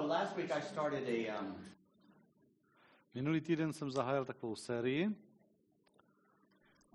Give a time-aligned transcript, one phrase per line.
[0.00, 1.54] So last week I started a um,
[3.14, 5.16] Minulý týden jsem zahájil takovou sérii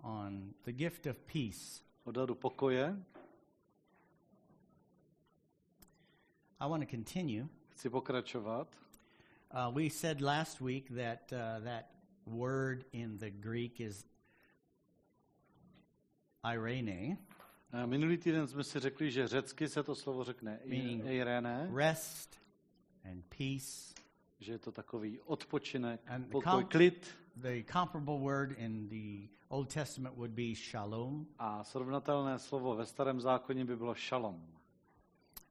[0.02, 1.84] on the gift of peace.
[2.04, 3.04] o daru pokoje.
[6.60, 7.48] I want to continue.
[7.70, 8.68] Chci pokračovat.
[9.54, 11.86] Uh, we said last week that uh, that
[12.26, 14.06] word in the Greek is
[16.54, 17.18] irene,
[17.72, 22.45] A Minulý týden jsme si řekli, že řecky se to slovo řekne Meaning- eirene, rest
[23.12, 23.94] and peace.
[24.40, 27.08] že je to takový odpočinek, And the pokoj, com- klid.
[27.36, 33.22] The comparable word in the Old Testament would be shalom, A srovnatelné slovo ve starém
[33.22, 34.46] zákoně by bylo šalom.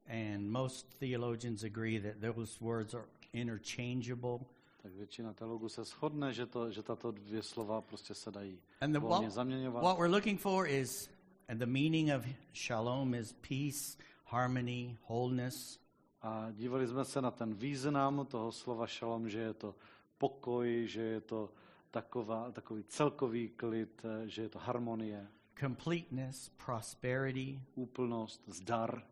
[0.07, 4.39] and most theologians agree that those words are interchangeable.
[4.83, 8.91] Tak většina teologů se shodne, že, to, že tato dvě slova prostě se dají And
[8.91, 9.83] the, volně zaměňovat.
[9.83, 11.09] what we're looking for is,
[11.49, 15.79] and the meaning of shalom is peace, harmony, wholeness.
[16.25, 19.75] A dívali jsme se na ten význam toho slova šalom, že je to
[20.17, 21.53] pokoj, že je to
[21.91, 25.27] taková, takový celkový klid, že je to harmonie,
[25.59, 29.03] completeness, prosperity, úplnost, zdar,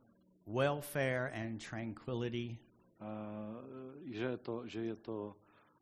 [0.48, 2.58] welfare, and tranquility.
[3.02, 5.36] eh, že je to, že je to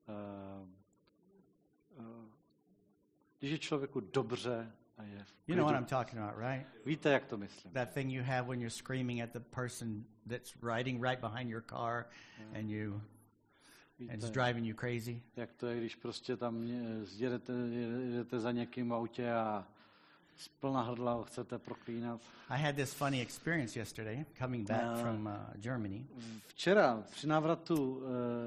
[0.08, 0.68] eh,
[2.00, 2.30] eh,
[3.40, 4.72] když je člověku dobře
[5.02, 5.76] a je v You know what.
[5.76, 6.66] I'm talking about, right?
[6.86, 7.74] Víte, jak to myslím?
[7.74, 11.64] That thing you have when you're screaming at the person that's riding right behind your
[11.70, 12.06] car
[12.54, 13.02] and you
[14.00, 15.22] and it's driving you crazy.
[15.36, 17.54] jak to je, když prostě tam ně- jedete,
[18.12, 19.68] jedete za někým v autě a
[20.42, 22.22] z plna hrdla ho chcete proklínat.
[22.50, 26.06] I had this funny experience yesterday coming back Uh, from uh, Germany.
[26.48, 28.04] Včera při návratu,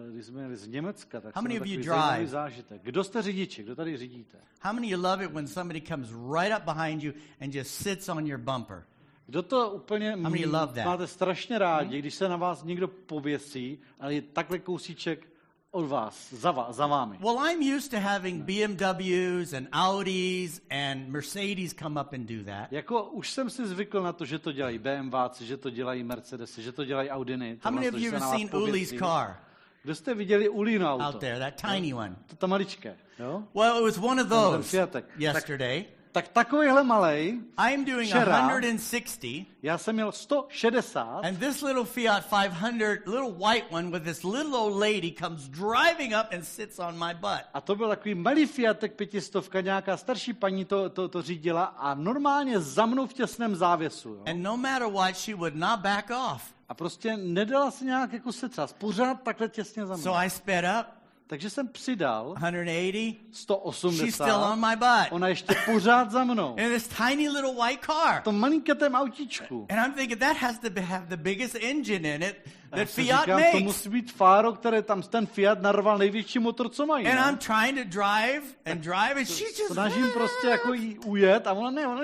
[0.09, 2.27] eh, když jsme jeli z Německa, tak How many of you drive?
[2.27, 2.83] zážitek.
[2.83, 3.62] Kdo jste řidiči?
[3.62, 4.39] Kdo tady řídíte?
[4.62, 8.09] How many you love it when somebody comes right up behind you and just sits
[8.09, 8.83] on your bumper?
[9.27, 10.84] Kdo to úplně many m- love that?
[10.84, 15.27] máte strašně rádi, když se na vás někdo pověsí, ale je takhle kousíček
[15.75, 17.19] od vás, za, za vámi.
[17.20, 22.72] Well, I'm used to having BMWs and Audis and Mercedes come up and do that.
[22.72, 26.62] Jako už jsem si zvykl na to, že to dělají BMWci, že to dělají Mercedesy,
[26.62, 27.59] že to dělají Audiny.
[27.62, 28.50] How many of you have seen.
[28.53, 29.37] Uli's car
[29.84, 31.04] Kdo jste viděli Ulino auto?
[31.04, 32.16] out there, that tiny one?
[32.27, 33.44] To, to maličké, jo?
[33.54, 34.88] Well, it was one of those
[35.19, 35.84] yesterday.
[36.14, 42.25] Tak takovýhle malej, I'm doing Včera- 160, já jsem měl 160 and this little Fiat
[42.25, 46.98] 500, little white one with this little old lady comes driving up and sits on
[46.98, 47.42] my butt.
[47.54, 51.94] A to byl takový malý Fiatek pětistovka, nějaká starší paní to, to, to řídila a
[51.94, 54.08] normálně za mnou v těsném závěsu.
[54.08, 54.22] Jo?
[54.26, 56.54] And no matter what, she would not back off.
[56.69, 60.03] A prostě nedala si nějak jako secas, pořád takhle těsně za mnou.
[60.03, 63.16] So I sped up Takže jsem přidal 180.
[63.32, 64.04] 180.
[64.04, 65.10] She's still on my butt.
[65.10, 66.54] Ona ještě pořád za mnou.
[66.56, 68.22] In this tiny little white car.
[68.22, 69.66] To malinkatém autíčku.
[69.70, 72.36] And I'm thinking that has to have the biggest engine in it
[72.70, 73.62] that Fiat říkám, to makes.
[73.62, 77.06] musí být Faro, které tam ten Fiat narval největší motor, co mají.
[77.06, 77.30] And ne?
[77.30, 79.72] I'm trying to drive and drive, and she just.
[79.72, 82.02] Snažím prostě jako jí ujet a ona ne, ona...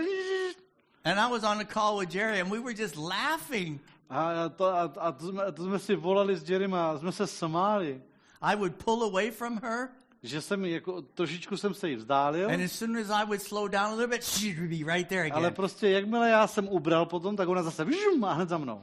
[1.05, 3.81] And I was on a call with Jerry, and we were just laughing.
[4.11, 7.27] A to, a, a to, jsme, to jsme si volali s Jerem a jsme se
[7.27, 8.03] smáli.
[8.43, 9.89] I would pull away from her,
[10.23, 13.69] Že jsem jako, trošičku jsem se jí vzdálil, and as soon as I would slow
[13.69, 15.55] down a little bit, she would be right there ale again.
[15.55, 18.81] prostě jakmile já jsem ubral potom, tak ona zase vžum, a hned za mnou.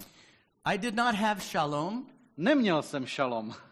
[0.66, 2.06] I did not have shalom.
[2.38, 3.54] Neměl jsem šalom.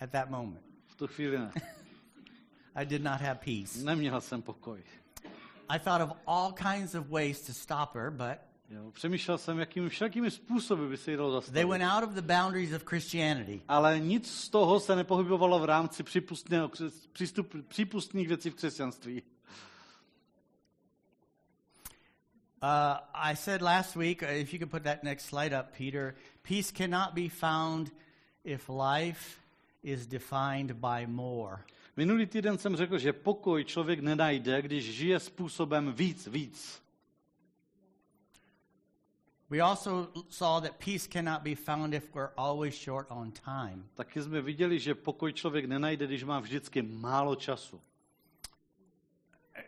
[0.00, 1.52] At that moment, V tu chvíli ne.
[2.74, 3.84] I did not have peace.
[3.84, 4.82] Neměl jsem pokoj.
[5.68, 8.38] I thought of all kinds of ways to stop her, but
[8.70, 12.04] Jo, přemýšlel jsem, jakými všelakými způsoby by se jí dalo they went zastavit.
[12.04, 13.62] out of the boundaries of Christianity.
[13.68, 16.70] Ale nic z toho se nepohybovalo v rámci přípustného,
[17.12, 19.22] přístup, přípustných věcí v křesťanství.
[22.62, 22.68] Uh,
[23.12, 26.14] I said last week, uh, if you could put that next slide up, Peter,
[26.48, 27.92] peace cannot be found
[28.44, 29.40] if life
[29.82, 31.58] is defined by more.
[31.96, 36.82] Minulý týden jsem řekl, že pokoj člověk nenajde, když žije způsobem víc, víc.
[39.50, 43.88] We also saw that peace cannot be found if we're always short on time.
[43.94, 47.80] Taky jsme viděli, že pokoj člověk nenajde, když má vždycky málo času.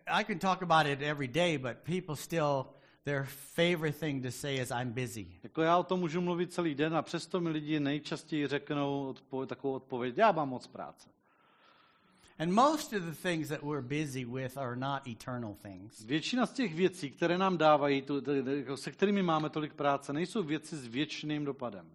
[0.06, 2.66] I can talk about it every day, but people still,
[3.04, 5.26] their favorite thing to say is, I'm busy.
[5.42, 9.46] Jako já o tom můžu mluvit celý den a přesto mi lidi nejčastěji řeknou odpo-
[9.46, 11.11] takovou odpověď, já mám moc práce.
[12.42, 16.04] And most of the things that we're busy with are not eternal things.
[16.04, 19.72] Většina z těch věcí, které nám dávají, tu, t- t- jako se kterými máme tolik
[19.72, 21.86] práce, nejsou věci s věčným dopadem.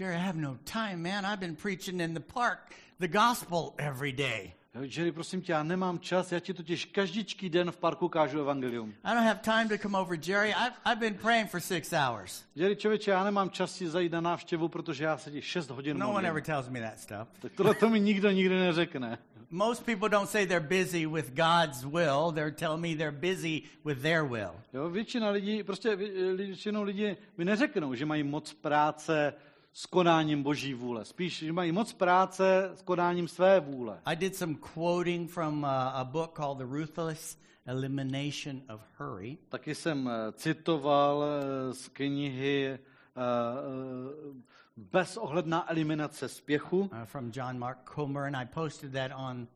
[0.00, 1.24] Jerry, I have no time, man.
[1.26, 2.58] I've been preaching in the park
[3.00, 4.52] the gospel every day.
[4.82, 8.94] Jerry, prosím tě, já nemám čas, já ti totiž každičký den v parku kážu evangelium.
[9.04, 10.48] I don't have time to come over, Jerry.
[10.54, 12.44] I've, I've been praying for six hours.
[12.56, 15.98] Jerry, člověče, já nemám čas si zajít na návštěvu, protože já se ti 6 hodin
[15.98, 16.28] No one modlím.
[16.30, 17.28] ever tells me that stuff.
[17.40, 19.18] Tak tohle to mi nikdo nikdy neřekne.
[19.54, 22.32] Most people don't say they're busy with God's will.
[22.32, 24.50] They're telling me they're busy with their will.
[24.72, 29.34] Jo, většina lidí, prostě vě- většinou lidi mi neřeknou, že mají moc práce
[29.72, 31.04] s konáním boží vůle.
[31.04, 34.00] Spíš, že mají moc práce s konáním své vůle.
[34.04, 39.38] I did some quoting from uh, a book called The Ruthless Elimination of Hurry.
[39.48, 42.78] Taky jsem eh, citoval eh, z knihy eh,
[43.16, 46.80] eh, Bezohledná eliminace spěchu.
[46.80, 49.48] uh, from John Mark Comer, and I posted that on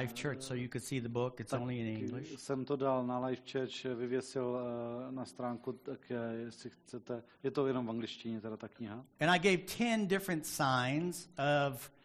[0.00, 1.40] Life Church so you could see the book.
[1.40, 2.38] It's only in English.
[2.38, 7.50] Jsem to dal na Live Church, vyvěsil eh, na stránku, tak eh, jestli chcete, je
[7.50, 9.04] to jenom v angličtině teda ta kniha.
[9.20, 11.28] And I gave 10 different signs
[11.68, 11.95] of uh,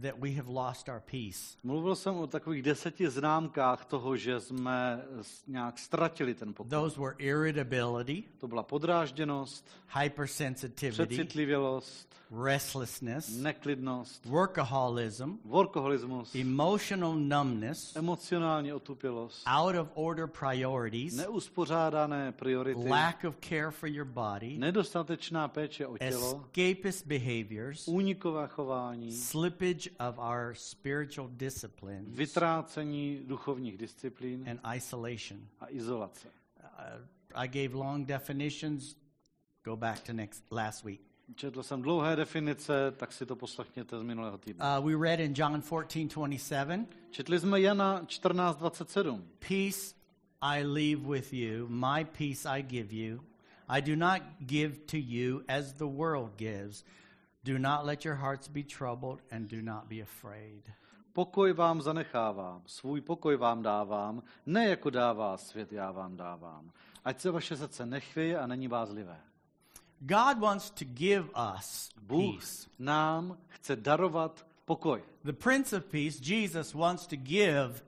[0.00, 1.56] that we have lost our peace.
[1.62, 5.04] Mluvil jsem o takových deseti známkách toho, že jsme
[5.46, 6.70] nějak ztratili ten pokoj.
[6.70, 9.68] Those were irritability, To byla podrážděnost,
[10.00, 22.32] hypersensitivity, přecitlivělost, restlessness, neklidnost, workaholism, workoholismus, emotional numbness, emocionální otupělost, out of order priorities, neuspořádané
[22.32, 29.12] priority, lack of care for your body, nedostatečná péče o tělo, escapist behaviors, únikové chování,
[29.12, 35.40] slippage of our spiritual disciplines, vytrácení duchovních disciplín and isolation.
[35.60, 36.28] a izolace.
[36.58, 37.00] Uh,
[37.34, 38.96] I gave long definitions.
[39.64, 41.11] Go back to next last week.
[41.34, 44.78] Četl jsem dlouhé definice, tak si to poslechněte z minulého týdne.
[44.78, 49.22] Uh, we read in John 14:27, Četli jsme Jana 14.27.
[49.48, 49.94] "Peace
[50.40, 53.20] I leave with you; my peace I give you.
[53.68, 56.84] I do not give to you as the world gives.
[57.44, 60.70] Do not let your hearts be troubled, and do not be afraid."
[61.12, 66.72] Pokoj vám zanechávám, svůj pokoj vám dávám, ne jako dává svět, já vám dávám.
[67.04, 69.20] Ať se vaše srdce nechvěje a není bázlivé.
[70.06, 71.24] God wants to give
[71.56, 72.68] us Bůh peace.
[72.78, 75.02] nám chce darovat pokoj.
[75.24, 77.82] The Prince of Peace, Jesus, wants to give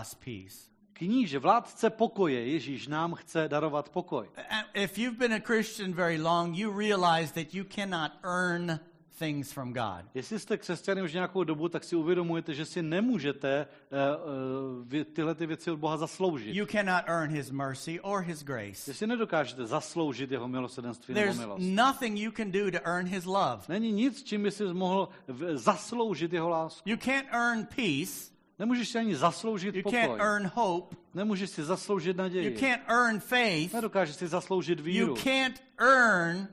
[0.00, 0.70] us peace.
[0.92, 4.28] Kníže, vládce pokoje, Ježíš nám chce darovat pokoj.
[4.74, 8.80] If you've been a Christian very long, you realize that you cannot earn
[9.18, 10.04] things from God.
[10.14, 15.46] Jestli jste křesťany už nějakou dobu, tak si uvědomujete, že si nemůžete uh, tyhle ty
[15.46, 16.56] věci od Boha zasloužit.
[16.56, 18.90] You cannot earn His mercy or His grace.
[18.92, 21.64] Že si nedokážete zasloužit jeho milosedenství nebo milost.
[21.66, 23.62] nothing you can do to earn His love.
[23.68, 26.88] Není nic, čím by si mohl v- zasloužit jeho lásku.
[26.90, 28.36] You can't earn peace.
[28.58, 30.00] Nemůžeš si ani zasloužit You pokoj.
[30.00, 30.96] can't earn hope.
[31.14, 32.52] Nemůžeš si zasloužit naději.
[32.52, 33.72] You can't earn faith.
[33.74, 35.06] Nedokážeš si zasloužit víru.
[35.08, 36.48] You can't earn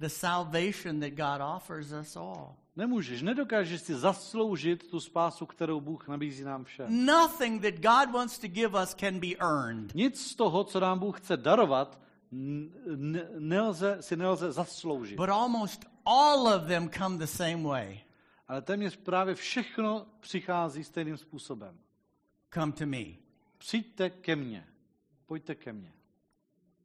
[0.00, 2.56] the salvation that God offers us all.
[2.76, 7.06] Nemůžeš, nedokážeš si zasloužit tu spásu, kterou Bůh nabízí nám všem.
[7.06, 9.94] Nothing that God wants to give us can be earned.
[9.94, 12.00] Nic z toho, co nám Bůh chce darovat,
[13.38, 15.16] nelze, si nelze zasloužit.
[15.16, 18.00] But almost all of them come the same way.
[18.48, 21.78] Ale téměř právě všechno přichází stejným způsobem.
[22.54, 23.04] Come to me.
[23.58, 24.66] Přijďte ke mně.
[25.26, 25.92] Pojďte ke mně.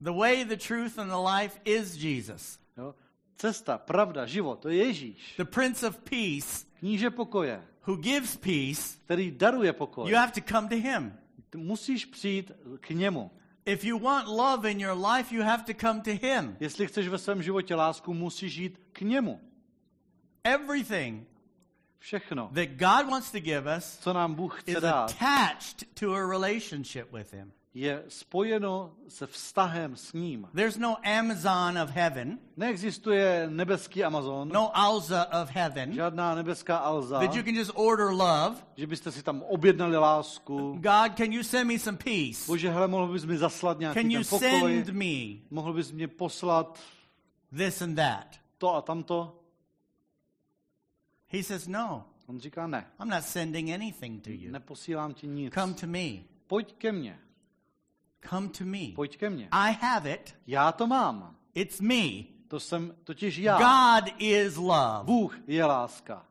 [0.02, 2.60] The way, the truth, and the life is Jesus.
[2.78, 2.96] Jo?
[3.38, 5.34] Cesta, pravda, život, to je Ježíš.
[5.38, 10.12] The Prince of Peace, Kníže pokoje, who gives peace, který daruje pokoj.
[10.12, 11.14] you have to come to him.
[11.50, 13.32] Ty musíš přijít k němu.
[13.66, 16.58] If you want love in your life, you have to come to him.
[16.60, 19.42] Jestli chceš ve svém životě lásku, musíš jít k němu.
[20.44, 21.28] Everything
[22.00, 26.14] Všechno, that God wants to give us co nám Bůh chce is dát, attached to
[26.14, 27.52] a relationship with him.
[27.74, 30.48] Je spojeno se vztahem s ním.
[30.56, 37.20] There's no Amazon of heaven, Neexistuje nebeský Amazon, no Alza of heaven, žádná nebeská Alza,
[37.20, 38.56] that you can just order love.
[38.76, 40.74] že byste si tam objednali lásku.
[40.82, 42.46] God, can you send me some peace?
[42.48, 46.08] Bože, hele, mohl bys mi zaslat nějaký Can you pokoj, send me mohl bys mě
[46.08, 46.80] poslat
[47.58, 48.28] this and that?
[48.58, 49.38] to a tamto.
[51.28, 54.52] He says, No, On říká ne, I'm not sending anything to you.
[54.52, 55.54] neposílám ti nic.
[55.54, 56.10] Come to me.
[56.48, 57.20] Pojď ke mně,
[58.30, 58.80] Come to me.
[58.96, 59.48] pojď ke mně.
[59.52, 60.36] I have it.
[60.48, 61.36] Já to mám.
[61.54, 62.24] It's me.
[62.48, 63.58] To jsem totiž já.
[63.58, 65.04] God is love.
[65.04, 66.26] Bůh je láska.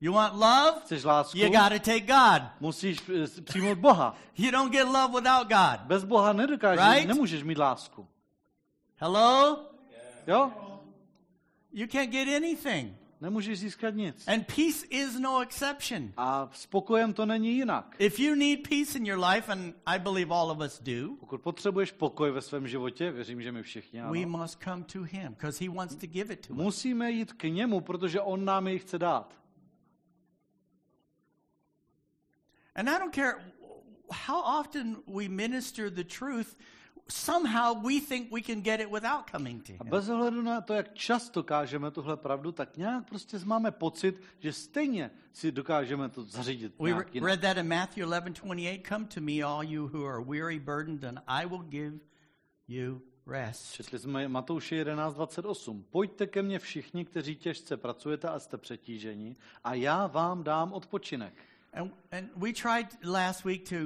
[0.00, 0.80] You want love?
[0.80, 1.38] Chceš lásku?
[1.38, 2.42] You got to take God.
[2.60, 3.02] Musíš
[3.38, 4.14] eh, přijmout Boha.
[4.38, 5.80] You don't get love without God.
[5.80, 7.08] Bez Boha nedokážeš, Right?
[7.08, 8.08] nemůžeš mít lásku.
[8.96, 9.60] Hello?
[10.26, 10.52] Jo?
[11.72, 12.96] You can't get anything.
[13.20, 14.28] Nemůžeš získat nic.
[14.28, 16.12] And peace is no exception.
[16.16, 17.96] A s pokojem to není jinak.
[17.98, 21.42] If you need peace in your life, and I believe all of us do, Pokud
[21.42, 25.64] potřebuješ pokoj ve svém životě, věřím, že my všichni we must come to Him because
[25.64, 26.60] He wants to give it to us.
[26.62, 29.40] musíme jít k němu, protože on nám jej chce dát.
[32.74, 33.34] And I don't care
[34.26, 36.56] how often we minister the truth,
[37.10, 39.90] somehow we think we can get it without coming to A Him.
[39.90, 44.52] bez ohledu na to, jak často kážeme tuhle pravdu, tak nějak prostě máme pocit, že
[44.52, 46.90] stejně si dokážeme to zařídit We
[47.20, 48.82] read that in Matthew 11:28.
[48.88, 51.98] Come to me, all you who are weary, burdened, and I will give
[52.68, 53.72] you rest.
[53.72, 55.82] Četli jsme Matouše 11.28.
[55.90, 61.34] Pojďte ke mně všichni, kteří těžce pracujete a jste přetíženi a já vám dám odpočinek.
[61.72, 63.76] And, and we tried last week to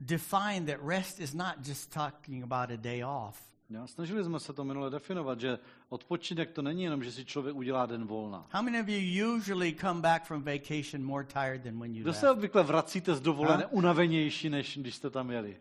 [0.00, 3.36] define that rest is not just talking about a day off.
[3.70, 7.56] Jo, snažili jsme se to minule definovat, že odpočinek to není jenom, že si člověk
[7.56, 8.46] udělá den volna.
[8.52, 12.10] How many of you usually come back from vacation more tired than when you Kdo
[12.10, 12.20] left?
[12.20, 13.78] se obvykle vracíte z dovolené Huh?
[13.78, 15.56] unavenější, než když jste tam jeli?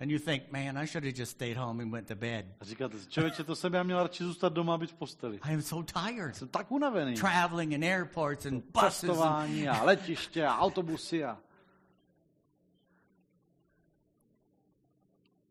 [0.00, 2.46] And you think, man, I should have just stayed home and went to bed.
[2.60, 5.38] A říkáte si, člověče, to jsem já měl radši zůstat doma a být v posteli.
[5.42, 6.36] I am so tired.
[6.36, 7.14] Jsem tak unavený.
[7.14, 8.82] Traveling in airports and buses.
[8.82, 11.38] And, Cestování a letiště a autobusy a...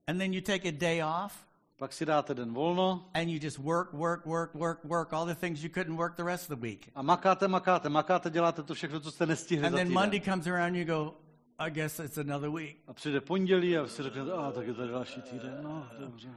[0.09, 1.45] and then you take a day off
[1.77, 5.35] Pak si dáte den volno and you just work, work, work, work, work, all the
[5.35, 6.91] things you couldn't work the rest of the week.
[6.95, 10.01] a makáte, makáte, makáte, děláte to všechno, co jste nestihli And za then týden.
[10.01, 11.13] Monday comes around you go,
[11.59, 12.77] I guess it's another week.
[12.87, 16.29] A přijde pondělí a vy si řeknete, a tak je tady další týden, no, dobře.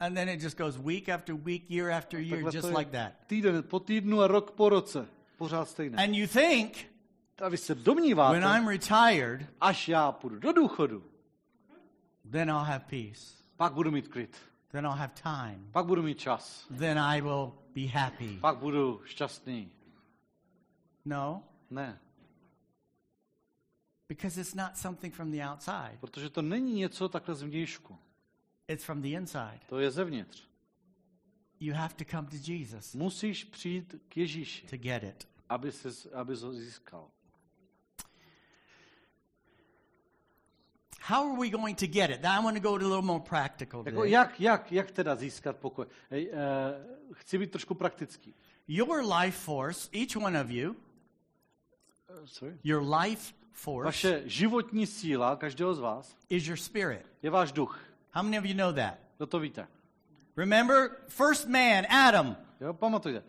[0.00, 2.78] And then it just goes week after week, year after year, Takhle to just je
[2.78, 3.12] like that.
[3.26, 5.06] Týden po týdnu a rok po roce.
[5.36, 6.04] Pořád stejné.
[6.04, 6.90] And you think,
[7.42, 11.04] A vy se domníváte, when I'm retired, až já půjdu do důchodu,
[12.30, 13.34] then I'll have peace.
[13.56, 14.36] pak budu mít klid,
[14.72, 15.68] Then I'll have time.
[15.72, 18.38] pak budu mít čas, Then I will be happy.
[18.40, 19.70] pak budu šťastný.
[21.04, 21.98] No, Ne,
[24.08, 27.98] because it's not something from the outside, protože to není něco takhle zvnějšku.
[28.68, 29.60] it's from the inside.
[29.68, 30.42] To je zevnitř.
[31.60, 35.28] You have to come to Jesus Musíš přijít k Ježíši, to get it.
[35.48, 37.10] aby jsi, aby ho získal.
[41.08, 42.22] How are we going to get it?
[42.22, 44.10] Now I want to go to a little more practical Jako today.
[44.10, 45.86] jak, jak, jak teda získat pokoj?
[46.10, 46.36] Hej, uh,
[47.14, 48.34] chci být trošku praktický.
[48.68, 50.76] Your life force, each one of you,
[52.10, 52.58] Uh, sorry?
[52.64, 57.06] your life force Vaše životní síla, každého z vás, is your spirit.
[57.22, 57.78] je váš duch.
[58.12, 58.94] How many of you know that?
[59.16, 59.68] Kdo to víte?
[60.36, 63.22] Remember, first man, Adam, Jo, pamatujte.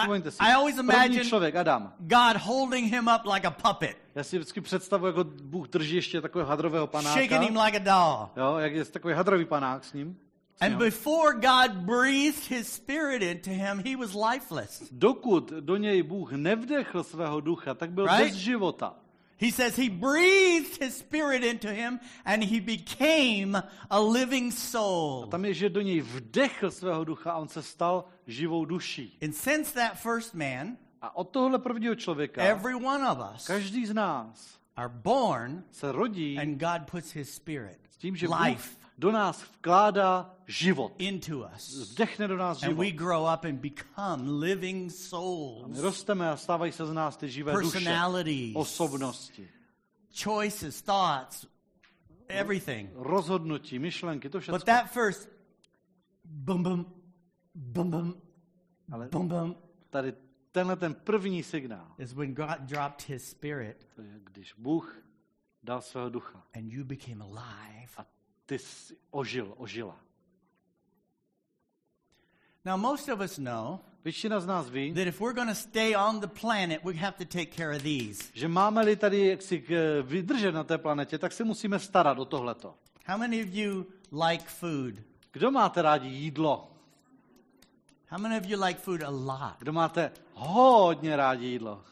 [0.00, 0.36] Vzpomeňte si.
[0.40, 1.92] I always imagine- člověk, Adam.
[1.98, 6.20] God holding him up like a puppet, Já si vždycky představuji, jako Bůh drží ještě
[6.20, 7.14] takového hadrového panáka.
[7.20, 8.28] shaking him like a doll.
[8.36, 10.16] Jo, jak je takový hadrový panák s ním.
[10.60, 14.82] And before God breathed his spirit into him, he was lifeless.
[14.92, 18.20] Dokud do něj Bůh nevdechl svého ducha, tak byl Right?
[18.24, 18.94] bez života.
[19.40, 25.26] He says he breathed his spirit into him and he became a living soul.
[25.26, 29.18] Tam je, že do něj vdechl svého ducha a on se stal živou duší.
[29.22, 33.86] And since that first man, A od tohohle prvního člověka every one of us každý
[33.86, 38.76] z nás are born se rodí and God puts his spirit, s tím, že life,
[39.02, 40.92] do nás vkládá život.
[40.98, 41.90] into us.
[41.92, 42.80] Vdechne do nás And život.
[42.80, 47.28] we grow up and become living souls, My rosteme a stávají se z nás ty
[47.28, 47.78] živé duše,
[48.54, 49.48] osobnosti,
[50.24, 51.46] choices, thoughts,
[52.28, 52.90] everything.
[52.94, 54.58] rozhodnutí, myšlenky, to všechno.
[54.58, 55.28] But that first
[56.24, 56.86] boom, boom,
[57.54, 58.14] boom, boom,
[58.92, 59.56] Ale boom, boom
[59.90, 60.14] tady
[60.52, 64.96] tenhle ten první signál, is when God dropped his spirit to je, když Bůh
[65.62, 67.88] dal svého ducha and you became alive.
[67.96, 68.06] a
[68.52, 69.96] ty jsi ožil, ožila.
[72.64, 75.96] Now, most of us know Většina z nás ví, that if we're going to stay
[75.96, 78.30] on the planet, we have to take care of these.
[78.34, 79.64] že máme-li tady jaksi
[80.02, 82.74] vydržet na té planetě, tak se musíme starat o tohleto.
[83.06, 83.86] How many of you
[84.26, 84.94] like food?
[85.32, 86.70] Kdo máte rádi jídlo?
[88.08, 89.58] How many of you like food a lot?
[89.58, 91.84] Kdo máte hodně rádi jídlo?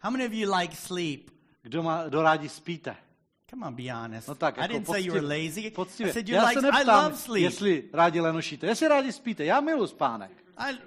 [0.00, 1.30] How many of you like sleep?
[1.62, 2.96] Kdo, má, kdo rádi spíte?
[3.52, 4.28] Come on, be honest.
[4.28, 6.08] No tak, I jako didn't say you were poctivě- lazy.
[6.08, 6.60] I said you Já like.
[6.60, 7.42] se I love sleep.
[7.44, 8.66] jestli rádi lenošíte.
[8.66, 9.44] Jestli rádi spíte.
[9.44, 10.30] Já miluji spánek.
[10.58, 10.78] I,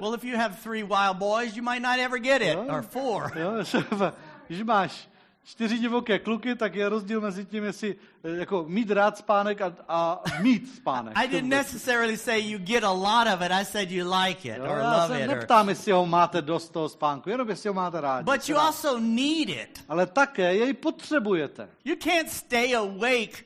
[0.00, 2.74] well, if you have three wild boys, you might not ever get it, No.
[2.76, 3.32] or four.
[3.64, 4.14] Třeba,
[4.46, 5.08] když máš
[5.46, 9.72] čtyři divoké kluky, tak je rozdíl mezi tím, jestli eh, jako mít rád spánek a,
[9.88, 11.14] a mít spánek.
[11.18, 13.52] I didn't necessarily say you get a lot of it.
[13.52, 15.28] I said you like it Jo, or já love se it.
[15.30, 18.24] Or, neptám, jestli ho máte dost toho spánku, jenom jestli ho máte rádi.
[18.32, 19.84] but you also need it.
[19.88, 21.68] Ale také jej potřebujete.
[21.84, 23.44] You can't stay awake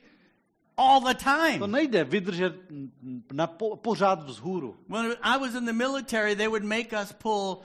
[0.77, 1.71] all the To time.
[1.71, 2.53] nejde vydržet
[3.31, 4.77] na po, pořád vzhůru.
[4.89, 7.57] When I was in the military, they would make us pull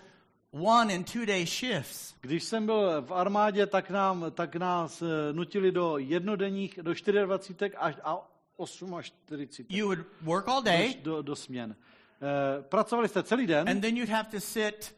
[0.52, 2.14] one and two day shifts.
[2.20, 7.76] Když jsem byl v armádě, tak, nám, tak nás eh, nutili do jednodenních, do 24
[7.76, 8.16] až a
[8.56, 11.76] 8 až 40 You would work all day, do, do směn.
[12.22, 14.96] Eh, pracovali jste celý den and then you'd have to sit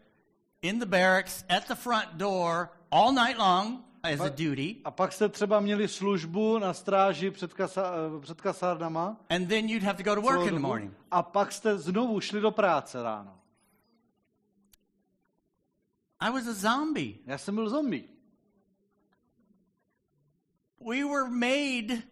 [0.62, 5.12] in the barracks at the front door all night long as a duty, A pak
[5.12, 9.16] jste třeba měli službu na stráži před, kasa, eh, před kasárnama.
[9.30, 10.92] and then you'd have to go to work in the morning.
[11.10, 13.37] A pak jste znovu šli do práce ráno.
[16.20, 17.18] I was a zombie.
[17.26, 18.04] Já jsem byl zombie.
[20.80, 22.02] We were made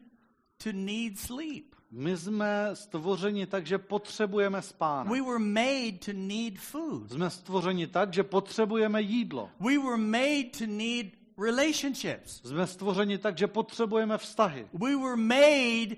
[0.64, 1.74] to need sleep.
[1.90, 5.12] My jsme stvořeni tak, že potřebujeme spánek.
[5.12, 7.12] We were made to need food.
[7.12, 9.50] Jsme stvořeni tak, že potřebujeme jídlo.
[9.60, 11.06] We were made to need
[11.44, 12.42] relationships.
[12.44, 14.68] Jsme stvořeni tak, že potřebujeme vztahy.
[14.72, 15.96] We were made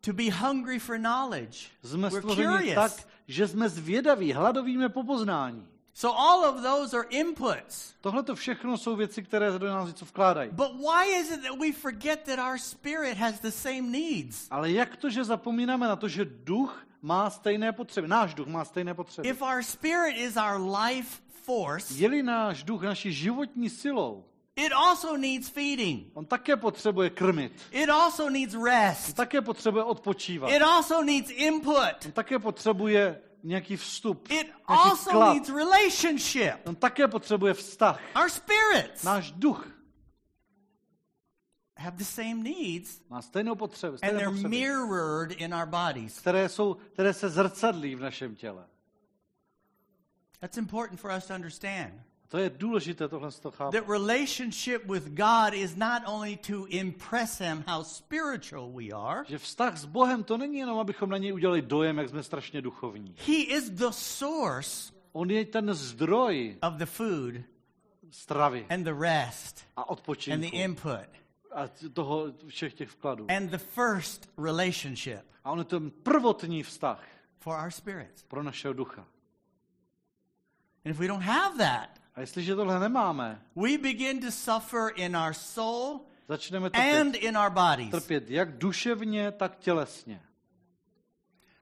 [0.00, 1.58] to be hungry for knowledge.
[1.82, 2.92] Jsme stvořeni tak,
[3.28, 5.68] že jsme zvědaví, hladovíme po poznání.
[5.96, 7.94] So all of those are inputs.
[8.00, 10.50] Tohle to všechno jsou věci, které do nás něco vkládají.
[10.52, 14.46] But why is it that we forget that our spirit has the same needs?
[14.50, 18.64] Ale jak to, že zapomínáme na to, že duch má stejné potřeby, náš duch má
[18.64, 19.28] stejné potřeby.
[19.28, 24.24] If our spirit is our life force, Je-li náš duch naší životní silou,
[24.56, 26.06] it also needs feeding.
[26.14, 29.12] on také potřebuje krmit, It also needs on rest.
[29.16, 32.04] také potřebuje odpočívat, It also needs input.
[32.06, 36.66] on také potřebuje nějaký vstup, It nějaký also vklad, needs relationship.
[36.66, 38.00] on také potřebuje vztah.
[38.22, 39.68] Our spirits Náš duch
[41.78, 46.18] have the same needs má stejnou potřebu, and stejné they're potřeby, mirrored in our bodies.
[46.18, 48.66] které, jsou, které se zrcadlí v našem těle.
[50.40, 51.94] That's important for us to understand.
[52.34, 53.80] To je důležité tohle toho chápat.
[53.80, 59.38] That relationship with God is not only to impress Him how spiritual we are, Že
[59.38, 63.14] vztah s Bohem to není jenom, abychom na něj udělali dojem, jak jsme strašně duchovní.
[63.26, 67.34] He is the source On je ten zdroj of the food
[68.10, 71.08] stravy and the rest a and the odpočinku input
[71.52, 73.26] a toho všech těch vkladů.
[73.30, 77.04] and the first relationship A on je ten prvotní vztah
[77.38, 78.22] for our spirits.
[78.22, 79.06] pro našeho ducha.
[80.84, 85.16] And if we don't have that, A jestliže tohle nemáme, we begin to suffer in
[85.16, 86.72] our soul začneme and
[87.12, 87.90] trpět, in our bodies.
[87.90, 90.22] trpět jak duševně, tak tělesně.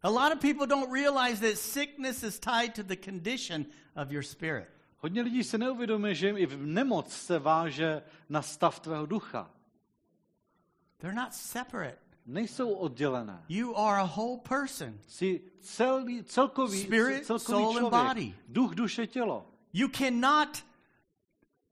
[0.03, 3.67] A lot of people don't realize that sickness is tied to the condition
[4.03, 4.69] of your spirit.
[4.99, 9.51] Hodně lidí si neuvědomuje, že i v nemoc se váže na stav tvého ducha.
[10.99, 11.99] They're not separate.
[12.27, 13.45] Nejsou oddělené.
[13.49, 14.99] You are a whole person.
[15.07, 18.07] Jsi celý, celkový, Spirit, celkový soul and člověk.
[18.09, 18.35] body.
[18.49, 19.52] Duch, duše, tělo.
[19.73, 20.63] You cannot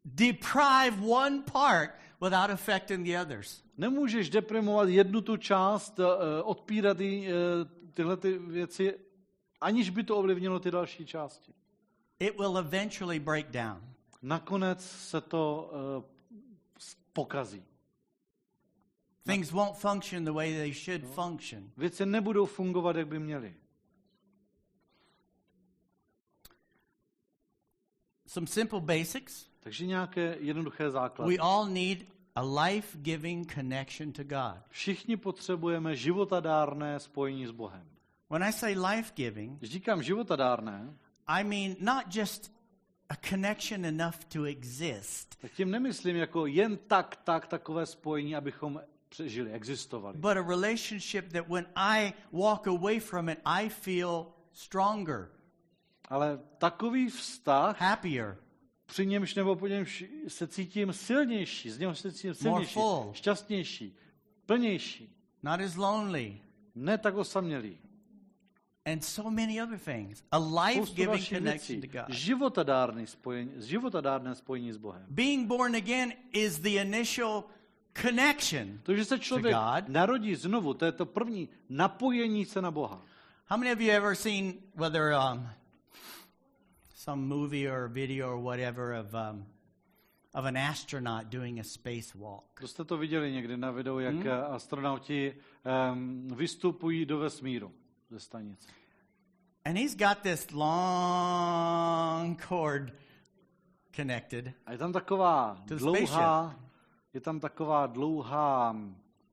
[0.05, 3.63] deprive one part without affecting the others.
[3.77, 7.33] Nemůžeš deprimovat jednu tu část, eh, odpírat jí, eh,
[7.95, 8.99] tyhle ty věci,
[9.61, 11.53] aniž by to ovlivnilo ty další části.
[12.19, 13.81] It will eventually break down.
[14.23, 16.21] Nakonec se to eh,
[17.13, 17.65] pokazí.
[19.27, 21.71] Things won't function the way they should function.
[21.77, 23.55] Věci nebudou fungovat, jak by měly.
[28.31, 29.47] Some simple basics.
[29.61, 31.37] Takže nějaké jednoduché základy.
[31.37, 31.99] We all need
[32.35, 34.63] a life giving connection to God.
[34.69, 37.87] Všichni potřebujeme životadárné spojení s Bohem.
[38.31, 40.95] When I say life giving, Když říkám životadárné,
[41.27, 42.53] I mean not just
[43.09, 48.81] a connection enough to exist, tak tím nemyslím jako jen tak, tak, takové spojení, abychom
[49.09, 50.19] přežili, existovali.
[50.19, 55.29] but a relationship that when I walk away from it, I feel stronger,
[56.11, 58.37] Ale takový vztah, happier,
[58.87, 63.11] při němž nebo po němž se cítím silnější, z něho se cítím silnější, full.
[63.13, 63.97] šťastnější,
[64.47, 66.41] plnější, not as lonely,
[66.75, 67.79] ne tak osamělý.
[68.87, 70.23] and so many other things.
[70.33, 71.89] A life Spoustu giving dalších connection věcí.
[71.89, 72.17] to God.
[72.17, 75.07] Životadárné spojení, životadárné spojení s Bohem.
[75.09, 77.45] Being born again is the initial
[78.03, 78.79] connection.
[78.83, 79.89] To, že se člověk God.
[79.89, 83.03] narodí znovu, to je to první napojení se na Boha.
[83.47, 85.49] How many of you ever seen whether um,
[87.05, 89.47] some movie or video or whatever of um,
[90.35, 92.61] of an astronaut doing a spacewalk?
[92.61, 94.23] To jste to viděli někdy na videu, jak Hmm.
[94.23, 94.33] hmm.
[94.55, 95.35] astronauti
[95.93, 97.73] um, vystupují do vesmíru
[98.11, 98.69] ze stanice.
[99.65, 102.93] And he's got this long cord
[103.97, 104.53] connected.
[104.67, 106.61] A je tam taková dlouhá,
[107.15, 108.77] je tam taková dlouhá,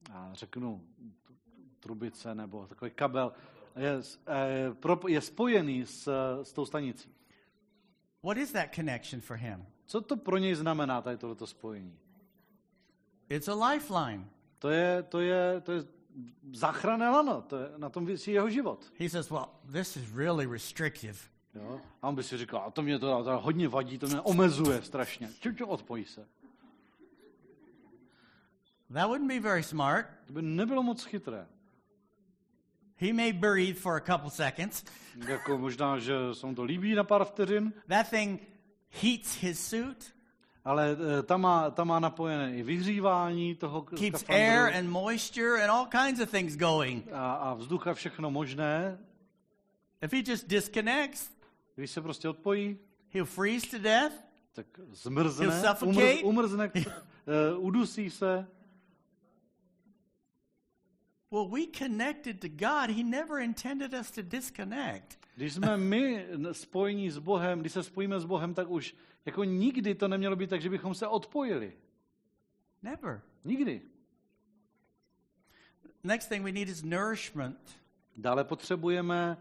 [0.10, 0.82] já řeknu,
[1.80, 3.34] trubice nebo takový kabel,
[3.76, 4.76] je, s- eh,
[5.08, 6.10] je spojený s,
[6.44, 7.10] s tou stanicí.
[8.24, 9.66] What is that connection for him?
[9.86, 11.98] Co to pro něj znamená, tady tohleto spojení?
[13.30, 14.26] It's a lifeline.
[14.60, 15.84] To je, to je, to je
[16.54, 18.92] záchranné lano, to je, na tom vysí jeho život.
[19.00, 21.20] He says, "Well, this is really restrictive.
[21.56, 21.82] Jo?
[22.02, 24.82] A on by si říkal, a to mě to, to hodně vadí, to mě omezuje
[24.82, 25.30] strašně.
[25.40, 26.28] Ču, ču, odpojí se.
[28.94, 30.08] That wouldn't be very smart.
[30.28, 31.48] To by nebylo moc chytré.
[33.00, 34.84] He may breathe for a couple seconds.
[35.28, 38.42] Jako možná, že se mu to líbí na pár vteřin, That thing
[39.02, 40.14] heats his suit,
[40.66, 45.64] ale eh, tam má, tam má napojené i vyhřívání toho keeps skafandru air and moisture
[45.64, 47.08] and all kinds of things going.
[47.14, 48.98] a, a vzduch a všechno možné.
[50.02, 51.30] If he just disconnects,
[51.76, 52.78] Když se prostě odpojí,
[53.10, 54.14] he'll freeze to death.
[54.54, 56.24] tak zmrzne, He'll suffocate.
[56.24, 56.84] umrzne, uh,
[57.66, 58.48] udusí se.
[61.32, 62.90] Well, we connected to God.
[62.90, 65.18] He never intended us to disconnect.
[65.36, 69.96] Když jsme my spojení s Bohem, když se spojíme s Bohem, tak už jako nikdy
[69.96, 71.74] to nemělo být tak, že bychom se odpojili.
[72.84, 73.22] Never.
[73.46, 73.82] Nikdy.
[76.04, 77.78] Next thing we need is nourishment.
[78.18, 79.38] Dále potřebujeme,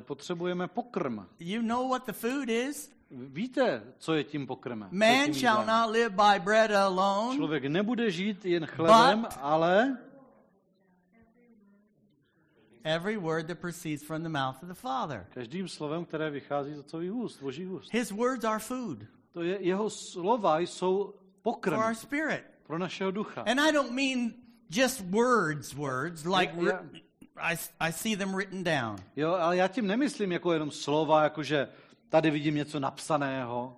[0.00, 1.26] potřebujeme pokrm.
[1.38, 2.92] You know what the food is?
[3.10, 4.88] Víte, co je tím pokrmem?
[4.92, 9.98] Man tím shall not live by bread alone, Člověk nebude žít jen chlebem, But- ale
[12.84, 15.26] every word that proceeds from the mouth of the Father.
[15.34, 17.92] každým slovem, které vychází z otcových úst, božích úst.
[17.92, 18.98] His words are food
[19.32, 22.44] To je, jeho slova jsou pokrm for our spirit.
[22.66, 23.42] pro našeho ducha.
[23.42, 24.34] And I don't mean
[24.70, 27.00] just words, words, like ri-
[27.36, 28.96] I, I see them written down.
[29.16, 31.68] Jo, ale já tím nemyslím jako jenom slova, jakože
[32.08, 33.76] tady vidím něco napsaného.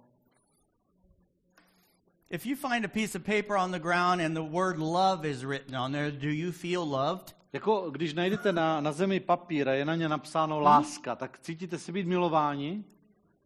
[2.31, 5.43] If you find a piece of paper on the ground and the word love is
[5.45, 7.36] written on there, do you feel loved?
[7.57, 11.79] Jako když najdete na, na zemi papír a je na ně napsáno láska, tak cítíte
[11.79, 12.85] se být milováni?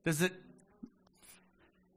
[0.05, 0.33] Does it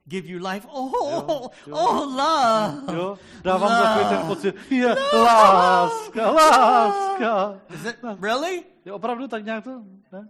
[0.06, 0.68] give you life?
[0.72, 1.76] Oh, jo.
[1.76, 2.98] oh, love.
[2.98, 3.18] Jo?
[3.44, 7.62] Dávám takový ten pocit, je láska, láska.
[7.74, 8.64] Is it really?
[8.86, 9.82] Je opravdu tak nějak to?
[10.12, 10.30] Ne?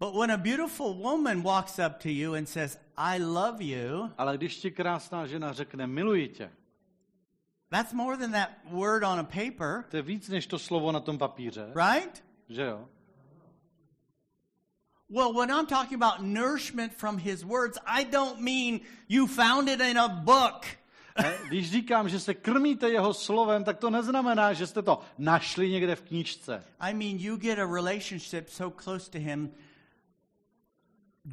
[0.00, 4.36] But when a beautiful woman walks up to you and says, I love you, Ale
[4.36, 6.50] když ti krásná žena řekne, miluji tě,
[7.70, 11.00] that's more than that word on a paper, to je víc než to slovo na
[11.00, 12.24] tom papíře, right?
[12.48, 12.88] že jo?
[15.12, 19.80] Well, when I'm talking about nourishment from his words, I don't mean you found it
[19.80, 20.66] in a book.
[21.48, 25.96] Když říkám, že se krmíte jeho slovem, tak to neznamená, že jste to našli někde
[25.96, 26.64] v knížce.
[26.80, 29.50] I mean, you get a relationship so close to him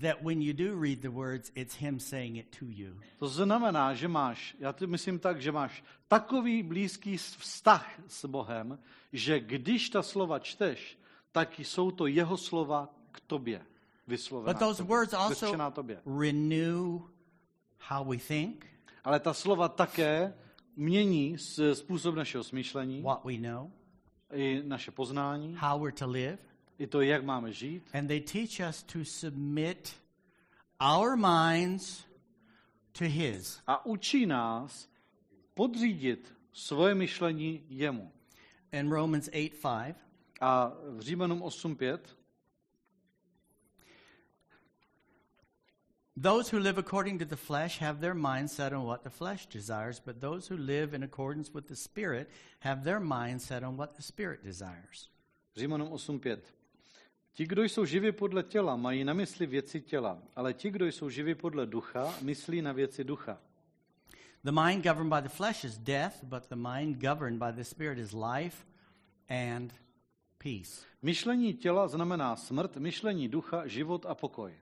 [0.02, 3.00] that when you do read the words, it's him saying it to you.
[3.20, 8.80] To znamená, že máš, já to myslím tak, že máš takový blízký vztah s Bohem,
[9.14, 11.00] že když ta slova čteš,
[11.32, 13.66] tak jsou to jeho slova k tobě
[14.08, 14.54] vyslovená.
[14.54, 16.02] But those tobě, words also tobě.
[16.20, 17.02] renew
[17.80, 18.66] how we think,
[19.04, 20.34] Ale ta slova také
[20.76, 21.38] mění
[21.74, 23.72] způsob našeho smýšlení, what we know,
[24.34, 26.38] i naše poznání, how we're to live,
[26.80, 27.84] i to, jak máme žít.
[27.94, 29.94] and they teach us to submit
[30.80, 32.06] our minds
[32.92, 33.62] to his.
[33.68, 34.90] A učí nás
[35.54, 38.12] podřídit svoje myšlení jemu.
[38.72, 39.96] In Romans 8 5,
[40.42, 42.00] A v Římanům 8.5
[46.20, 49.46] Those who live according to the flesh have their mind set on what the flesh
[49.46, 53.78] desires, but those who live in accordance with the Spirit have their mind set on
[53.78, 55.10] what the Spirit desires.
[55.56, 56.38] Římanům 8.5.
[57.38, 61.10] Ti, kdo jsou živi podle těla, mají na mysli věci těla, ale ti, kdo jsou
[61.10, 63.38] živi podle ducha, myslí na věci ducha.
[64.44, 68.00] The mind governed by the flesh is death, but the mind governed by the Spirit
[68.00, 68.66] is life
[69.30, 69.74] and
[70.38, 70.86] peace.
[71.02, 74.54] Myšlení těla znamená smrt, myšlení ducha, život a pokoj.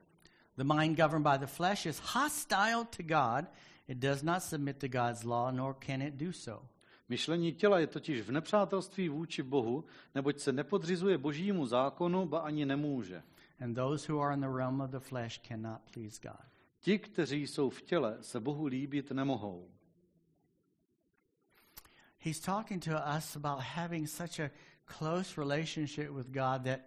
[0.56, 3.46] The mind governed by the flesh is hostile to God.
[3.88, 6.62] It does not submit to God's law, nor can it do so.
[7.08, 12.66] Myšlení těla je totiž v nepřátelství vůči Bohu, neboť se nepodřizuje božímu zákonu, ba ani
[12.66, 13.22] nemůže.
[13.60, 16.46] And those who are in the realm of the flesh cannot please God.
[16.80, 19.70] Ti, kteří jsou v těle, se Bohu líbit nemohou.
[22.18, 24.50] He's talking to us about having such a
[24.84, 26.80] close relationship with God that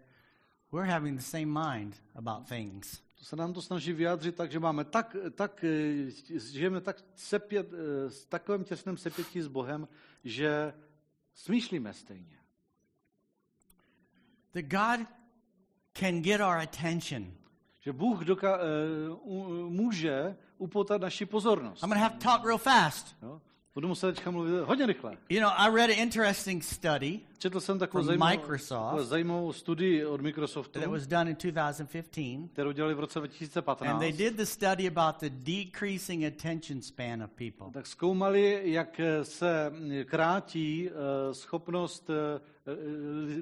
[0.72, 3.02] we're having the same mind about things.
[3.20, 7.74] To se nám to snaží vyjádřit tak, že máme tak, tak eh, žijeme tak sepět,
[7.74, 9.88] eh, s takovým těsným sepětí s Bohem,
[10.24, 10.74] že
[11.34, 12.38] smýšlíme stejně.
[14.52, 15.08] That God
[15.94, 17.34] can get our attention.
[17.80, 19.16] Že Bůh doka- eh,
[19.70, 21.84] může upotat naši pozornost.
[21.84, 23.16] I'm to have to talk real fast.
[23.22, 23.42] Jo?
[23.76, 25.18] Budu muset teďka mluvit hodně rychle.
[25.30, 29.00] You know, I read an interesting study Četl jsem takovou zajímavou, Microsoft.
[29.00, 32.50] zajímavou studii od Microsoftu, that was done in 2015.
[32.54, 33.90] kterou dělali v roce 2015.
[33.92, 37.68] And they did the study about the decreasing attention span of people.
[37.74, 39.74] Tak zkoumali, jak se
[40.06, 42.42] krátí eh, schopnost eh,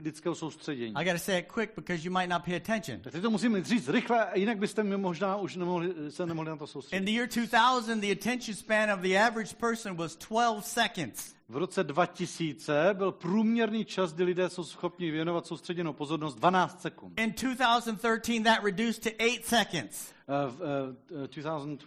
[0.04, 0.96] lidského soustředění.
[0.96, 3.00] I got to say it quick because you might not pay attention.
[3.00, 6.64] Tak to musím říct rychle, jinak byste mi možná už nemohli, se nemohli na to
[6.64, 7.06] In soustředit.
[7.06, 11.36] the year 2000, the attention span of the average person was 12 seconds.
[11.50, 17.20] V roce 2000 byl průměrný čas, kdy lidé jsou schopni věnovat soustředěnou pozornost 12 sekund.
[17.20, 20.12] In 2013, that reduced to eight seconds.
[20.30, 20.62] Eh, V
[21.24, 21.86] eh, 2000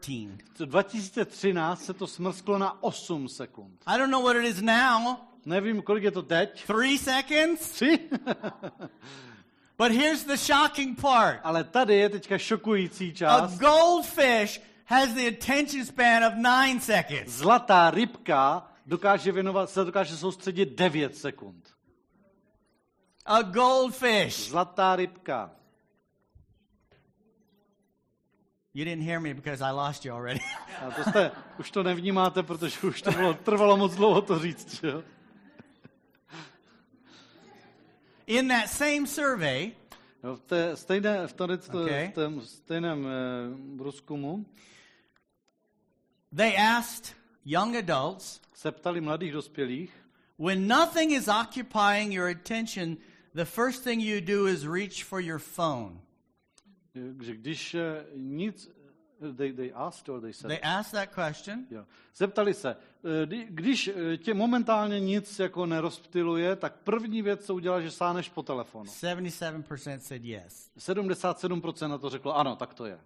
[0.00, 0.30] 13.
[0.64, 3.72] 2013 se to smrsklo na 8 sekund.
[3.86, 5.16] I don't know what it is now.
[5.46, 6.64] Nevím, kolik je to teď.
[6.66, 7.70] Three seconds?
[7.70, 7.98] Tři?
[9.78, 11.40] But here's the shocking part.
[11.42, 13.58] Ale tady je teďka šokující A část.
[13.58, 17.28] goldfish has the attention span of nine seconds.
[17.32, 21.68] Zlatá rybka dokáže věnovat, se dokáže soustředit 9 sekund.
[23.26, 24.48] A goldfish.
[24.48, 25.50] Zlatá rybka.
[28.74, 30.40] You didn't hear me because I lost you already.
[30.86, 34.82] A to jste, už to nevnímáte, protože už to bylo, trvalo moc dlouho to říct.
[34.84, 35.02] Jo?
[38.32, 39.72] In that same survey,
[40.24, 42.08] Jo, v, té stejné, v, tady, Okay.
[42.08, 44.46] v tom stejném eh, průzkumu
[46.36, 49.90] they asked young adults se ptali mladých dospělých,
[50.38, 52.96] when nothing is occupying your attention,
[53.34, 56.00] the first thing you do is reach for your phone.
[57.22, 58.70] že když eh, nic,
[59.36, 61.66] they, they asked or they said, They asked that question.
[61.70, 61.84] Jo.
[62.16, 62.76] Zeptali se,
[63.24, 68.28] kdy- když eh, tě momentálně nic jako nerozptiluje, tak první věc, co uděláš, že sáhneš
[68.28, 68.84] po telefonu.
[68.84, 70.70] 77% said yes.
[70.78, 72.98] 77% na to řeklo, ano, tak to je.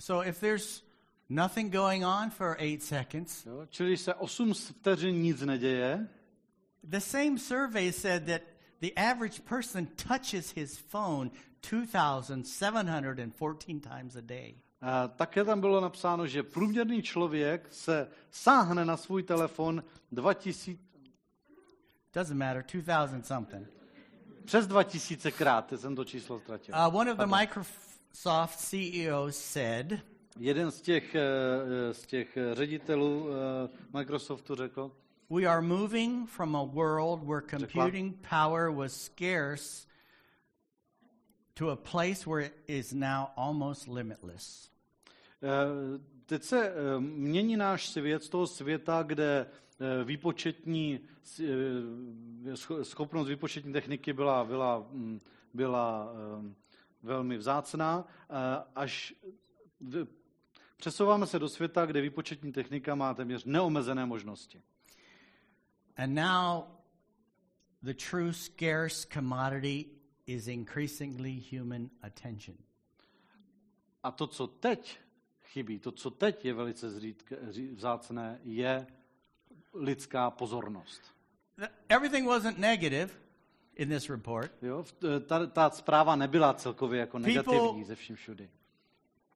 [0.00, 0.82] So if there's
[1.28, 3.66] nothing going on for eight seconds, Jo?
[3.70, 6.08] Čili se 8 vteřin nic neděje,
[6.82, 8.42] the same survey said that
[8.80, 14.54] the average person touches his phone 2,714 times a day.
[14.82, 20.78] a také tam bylo napsáno, že průměrný člověk se sáhne na svůj telefon 2000,
[22.14, 23.66] Doesn't matter, 2,000 something.
[24.44, 26.74] přes 2000 krát, jsem to číslo ztratil.
[26.74, 27.26] Uh, one of the.
[27.26, 29.92] Microsoft CEOs said,
[30.38, 31.20] Jeden z těch, eh,
[31.90, 33.26] eh, z těch eh, ředitelů
[33.92, 34.92] Microsoftu řekl,
[35.30, 39.86] We are moving from a world where computing power was scarce
[41.60, 44.70] to a place where it is now almost limitless.
[45.42, 49.46] Eh, Teď se eh, mění náš svět z toho světa, kde
[49.80, 51.00] eh, výpočetní
[52.54, 55.20] scho- schopnost výpočetní techniky byla, byla, mm,
[55.54, 56.54] byla eh,
[57.02, 59.14] velmi vzácná, eh, až
[59.80, 60.06] v-
[60.76, 64.62] přesouváme se do světa, kde výpočetní technika má téměř neomezené možnosti.
[65.96, 66.62] And now
[67.82, 69.99] the true scarce commodity
[70.30, 72.56] is increasingly human attention.
[74.02, 74.98] A to, co teď
[75.42, 78.86] chybí, to, co teď je velice zřídk, zří- vzácné, je
[79.74, 81.00] lidská pozornost.
[81.58, 83.10] Th- Everything wasn't negative
[83.76, 84.52] in this report.
[84.62, 84.84] Jo?
[85.26, 88.50] Ta, ta zpráva nebyla celkově jako People- negativní ze vším všudy.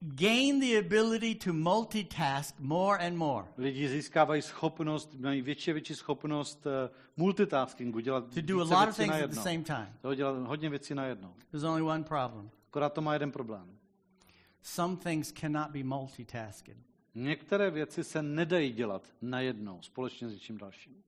[0.06, 5.94] Gain the ability to multitask more and more, Lidi získávají schopnost, mají větší a větší
[5.94, 9.88] schopnost eh, multitaskingu, dělat to do a lot of things at the same time.
[10.04, 11.34] Jo, dělat hodně věcí najednou.
[11.50, 12.50] There's only one problem.
[12.68, 13.78] Akorát to má jeden problém.
[14.62, 16.76] Some things cannot be multitasked.
[17.14, 21.02] Některé věci se nedají dělat najednou, společně s něčím dalším.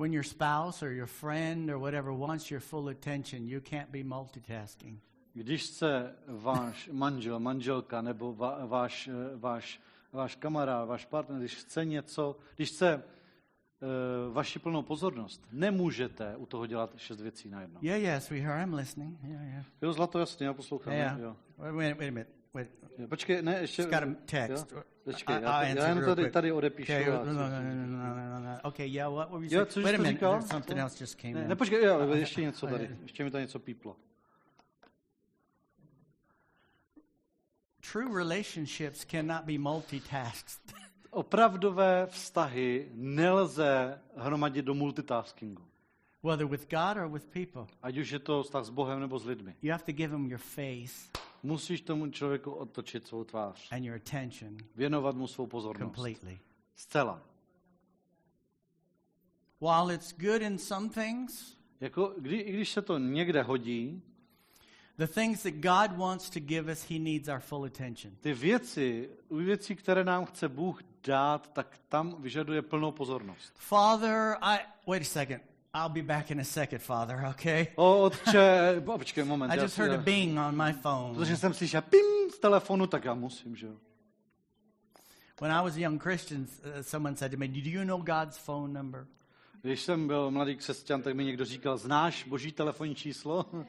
[0.00, 4.02] When your spouse or your friend or whatever wants your full attention, you can't be
[4.04, 5.00] multitasking.
[5.34, 8.34] Když se váš manžel, manželka nebo
[8.66, 9.80] váš, eh, váš,
[10.12, 16.46] váš kamarád, váš partner, když chce něco, když chce uh, vaši plnou pozornost, nemůžete u
[16.46, 17.80] toho dělat šest věcí najednou.
[17.82, 19.18] Yeah, yeah, sweetheart, I'm listening.
[19.22, 19.64] Yeah, yeah.
[19.82, 20.92] Jo, zlato, jasně, já poslouchám.
[20.92, 21.20] Yeah.
[21.20, 21.36] Jo.
[21.58, 22.30] Wait, wait, wait a minute.
[22.54, 22.68] Wait.
[23.08, 23.82] Počkej, ne, ještě...
[23.82, 24.72] Just got a text.
[24.72, 24.82] Jo?
[25.12, 26.92] Počkej, já, I'll já real tady, tady odepíšu.
[26.92, 28.58] Okay, a- no, no, no, no, no, no, no, no.
[28.62, 29.86] Okay, yeah, what were you Jo, saying?
[29.86, 30.42] Wait a to minute, říkal?
[30.42, 31.48] something else just came Ne, in.
[31.48, 32.90] ne, počkej, jo, Uh, ještě něco uh, tady.
[33.02, 33.96] Ještě mi tady něco píplo.
[37.92, 40.60] True relationships cannot be multitasked.
[41.10, 45.62] Opravdové vztahy nelze hromadit do multitaskingu.
[46.22, 47.66] Whether with God or with people.
[47.82, 49.54] Ať už je to vztah s Bohem nebo s lidmi.
[49.62, 51.10] You have to give them your face
[51.42, 53.72] Musíš tomu člověku otočit svou tvář.
[53.72, 55.94] and your attention Věnovat mu svou pozornost.
[55.94, 56.40] completely.
[56.76, 57.22] Zcela.
[59.60, 64.02] While it's good in some things, Jako, kdy, I když se to někde hodí,
[64.98, 68.14] the things that God wants to give us, He needs our full attention.
[68.20, 73.52] ty věci, u věcí, které nám chce Bůh dát, tak tam vyžaduje plnou pozornost.
[73.56, 75.42] Father, I wait a second.
[75.74, 77.68] I'll be back in a second, Father, okay?
[77.76, 79.52] O, otče, počkej moment.
[79.52, 81.14] I just heard a bing on my phone.
[81.14, 83.72] Protože jsem slyšel pim z telefonu, tak já musím, že jo.
[85.40, 88.38] When I was a young Christian, uh, someone said to me, Do you know God's
[88.38, 89.06] phone number?
[89.62, 93.46] Když jsem byl mladý křesťan, tak mi někdo říkal, znáš boží telefonní číslo?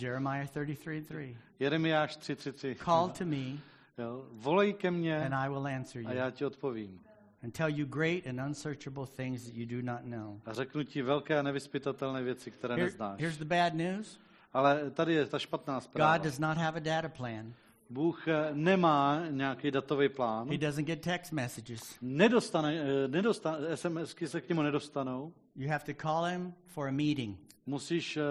[0.00, 1.36] Jeremiah 33:3.
[1.58, 2.84] Jeremiáš 3.3.3.
[2.84, 3.58] Call to me,
[3.98, 7.00] Jo, Volej ke mně and I will answer a you, já ti odpovím.
[7.42, 10.40] And tell you great and unsearchable things that you do not know.
[10.46, 13.20] A řeknu ti velké a nevyspytatelné věci, které Here- neznáš.
[13.20, 14.20] here's the bad news
[14.52, 16.18] Ale tady je ta špatná God zpráva.
[16.18, 17.54] does not have a data plan,
[17.90, 20.48] Bůh eh, nemá nějaký datový plán.
[20.50, 21.96] He doesn't get text messages.
[22.00, 25.32] Nedostane, eh, nedostane, SMSky se k němu nedostanou.
[25.56, 28.22] You have to call Him for a meeting Musíš, eh,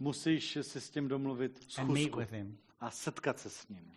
[0.00, 2.58] musíš si s tím domluvit and meet schůzku with Him.
[2.80, 3.92] a setkat se s ním.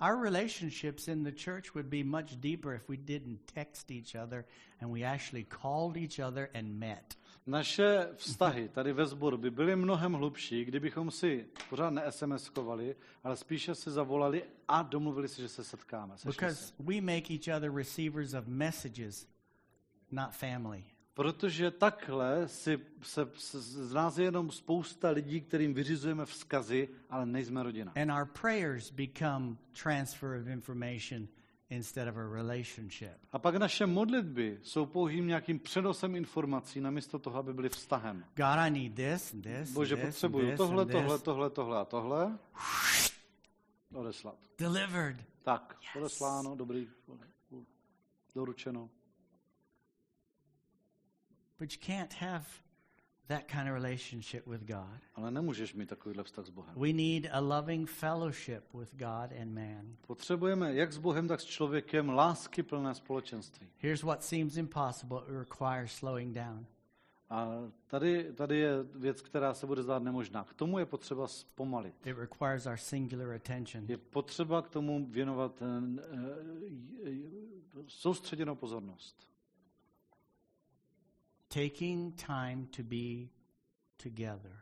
[0.00, 4.44] Our relationships in the church would be much deeper if we didn't text each other
[4.80, 7.16] and we actually called each other and met.
[7.46, 13.74] Naše vztahy tady ve sboru by byly mnohem hlubší, kdybychom si pořád ne-SMS-kovali, ale spíše
[13.74, 16.18] si zavolali a domluvili si, že se setkáme.
[16.18, 16.40] sešli se.
[16.40, 19.26] Because we make each other receivers of messages,
[20.10, 20.84] not family.
[21.16, 27.26] Protože takhle si, se, se, z nás je jenom spousta lidí, kterým vyřizujeme vzkazy, ale
[27.26, 27.92] nejsme rodina.
[28.02, 31.28] And our prayers become transfer of information
[31.70, 33.12] instead of a relationship.
[33.32, 38.24] A pak naše modlitby jsou pouhým nějakým přenosem informací, namísto toho, aby byly vztahem.
[38.34, 39.72] God, I need this and this.
[39.72, 41.22] Bože, and this, potřebuju and tohle, this, tohle, and this.
[41.22, 42.38] tohle, tohle a tohle.
[43.94, 44.38] Odeslat.
[44.58, 45.16] Delivered.
[45.42, 46.02] Tak, Yes.
[46.02, 46.88] odesláno, dobrý,
[48.34, 48.90] doručeno.
[51.58, 52.44] But you can't have
[53.28, 55.00] that kind of relationship with God.
[55.14, 56.74] Ale nemůžeš mít takovýhle vztah s Bohem.
[56.74, 59.96] We need a loving fellowship with God and man.
[60.06, 63.68] Potřebujeme jak s Bohem, tak s člověkem lásky plné společenství.
[63.78, 65.18] Here's what seems impossible.
[65.18, 66.66] It requires slowing down.
[67.30, 67.48] A
[67.86, 70.44] tady, tady je věc, která se bude zdát nemožná.
[70.44, 72.06] K tomu je potřeba zpomalit.
[72.06, 73.84] It requires our singular attention.
[73.88, 77.10] Je potřeba k tomu věnovat eh,
[77.86, 79.26] soustředěnou pozornost.
[81.56, 83.28] Taking time to be
[83.96, 84.52] together.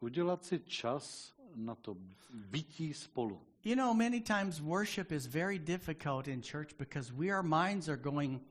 [0.00, 1.96] Udělat si čas na to
[2.30, 3.40] bytí spolu.
[3.64, 7.96] You know, many times worship is very difficult in church because we, our minds are
[7.96, 8.42] going,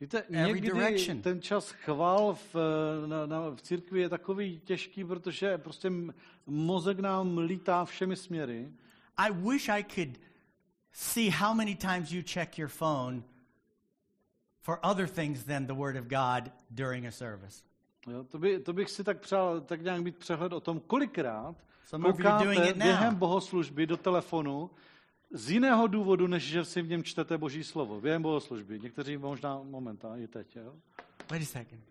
[0.00, 1.22] Víte, Every někdy direction.
[1.22, 5.90] ten čas chval v, eh, na, na, v církvi je takový těžký, protože prostě
[6.46, 8.72] mozek nám lítá všemi směry.
[9.16, 10.20] I wish I could
[10.92, 13.24] see how many times you check your phone
[14.64, 17.62] for other things than the Word of God during a service.
[18.06, 21.56] Jo, to, by, to bych si tak přál tak nějak mít přehled o tom, kolikrát
[21.84, 24.70] Some koukáte během bohoslužby do telefonu
[25.30, 28.00] z jiného důvodu, než že si v něm čtete Boží slovo.
[28.00, 28.80] Během bohoslužby.
[28.80, 30.56] Někteří možná moment, a i teď.
[30.56, 30.74] Jo?
[31.30, 31.82] Wait a second.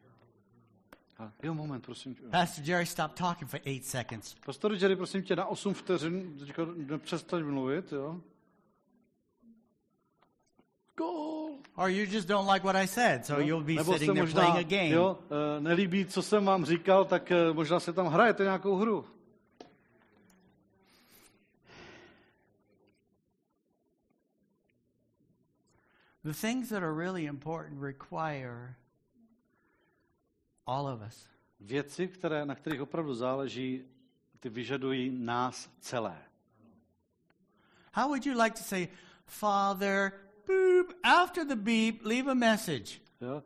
[1.18, 2.16] A, jo, moment, prosím.
[2.16, 2.22] tě.
[2.32, 4.36] Pastor Jerry, stop talking for eight seconds.
[4.46, 6.64] Pastor Jerry, prosím tě, na 8 vteřin teďka
[6.98, 8.22] přestaň mluvit, jo?
[10.98, 11.33] Goal.
[11.76, 13.46] Or you just don't like what I said, so Jo?
[13.46, 14.90] you'll be Nebo sitting there možná, playing a game.
[14.90, 15.20] Jo,
[15.58, 19.06] eh, nelíbí, co jsem vám říkal, tak eh, možná se tam hrajete nějakou hru.
[26.24, 28.78] The things that are really important require
[30.66, 31.28] all of us.
[31.60, 33.84] Věci, které, na kterých opravdu záleží,
[34.40, 36.18] ty vyžadují nás celé.
[37.94, 38.88] How would you like to say,
[39.26, 40.12] Father,
[40.48, 43.00] boop, after the beep, leave a message?
[43.22, 43.44] Jo?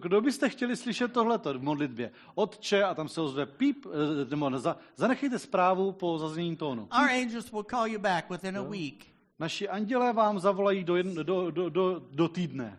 [0.00, 2.12] Kdo byste chtěli slyšet tohleto v modlitbě?
[2.34, 6.82] Otče, a tam se ozve píp, eh, nebo ne, za, zanechejte zprávu po zaznění tónu.
[6.82, 9.06] Our angels will call you back within a week.
[9.38, 12.78] Naši andělé vám zavolají do, jedn, do, do, do, do týdne.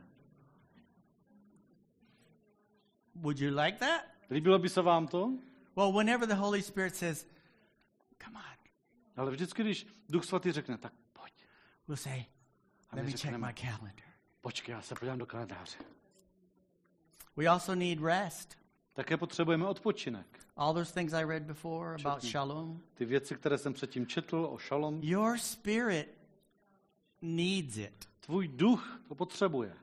[3.16, 4.02] Would you like that?
[4.30, 5.32] Líbilo by se vám to?
[5.76, 7.28] Well, whenever the Holy Spirit says,
[8.24, 8.44] Come on,
[9.18, 11.34] Ale vždycky, když Duch Svatý řekne, tak pojď,
[11.88, 12.26] we'll say,
[12.94, 14.06] A Let my me check řekneme, my calendar.
[14.42, 15.78] počkej, já se podívám do kalendáře.
[17.38, 18.58] We also need rest.
[18.94, 20.40] Také potřebujeme odpočinek.
[20.56, 22.32] All those things I read before about Všetky.
[22.32, 22.80] shalom.
[22.94, 26.08] Ty věci, které jsem předtím četl o šalom, Your spirit
[27.22, 28.06] needs it.
[28.20, 29.74] tvůj duch to potřebuje.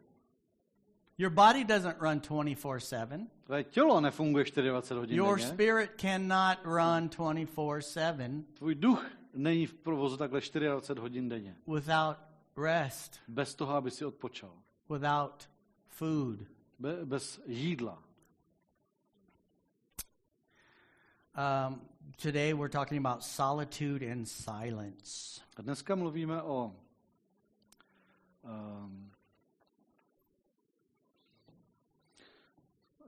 [1.19, 3.31] Your body doesn't run 24 7.
[3.45, 5.49] Tvé tělo nefunguje 24 hodin Your denně.
[5.53, 11.57] spirit cannot run 24 7 Tvůj duch není v provozu takhle 24 hodin denně.
[11.67, 12.17] without
[12.57, 14.53] rest, Bez toho, aby si odpočal.
[14.89, 15.49] without
[15.89, 16.47] food.
[16.79, 18.03] Be, bez jídla.
[21.37, 21.81] Um,
[22.17, 25.41] today we're talking about solitude and silence.
[25.57, 26.77] A dneska mluvíme o
[28.43, 29.11] um,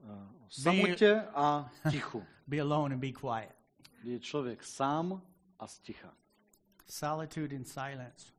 [0.03, 2.25] o samotě a tichu.
[2.47, 3.55] Be alone and be quiet.
[4.03, 5.21] Je člověk sám
[5.59, 6.13] a sticha.
[6.85, 8.32] Solitude and silence.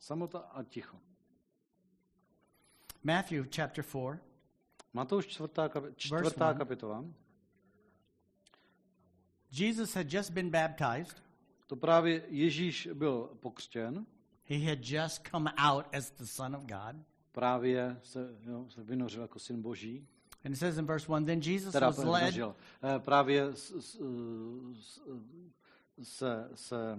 [0.00, 0.96] Samota a ticho.
[3.02, 4.18] Matthew chapter 4,
[4.92, 7.04] Matouš čtvrtá, kapi- kapitola.
[9.52, 11.22] Jesus had just been baptized.
[11.66, 14.06] To právě Ježíš byl pokřtěn,
[14.44, 16.96] He had just come out as the Son of God.
[17.32, 20.06] právě se, jo, se vynořil jako syn boží.
[20.44, 22.20] And it says in verse 1 Then Jesus Teda was led.
[22.20, 22.56] vynořil.
[22.82, 24.00] Eh, Právě s, s,
[24.80, 25.02] s,
[26.02, 26.98] se, se,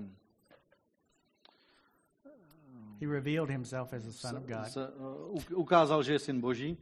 [3.01, 4.67] He revealed himself as the Son of God.
[4.67, 6.77] se, uh, uk- ukázal, že je syn boží.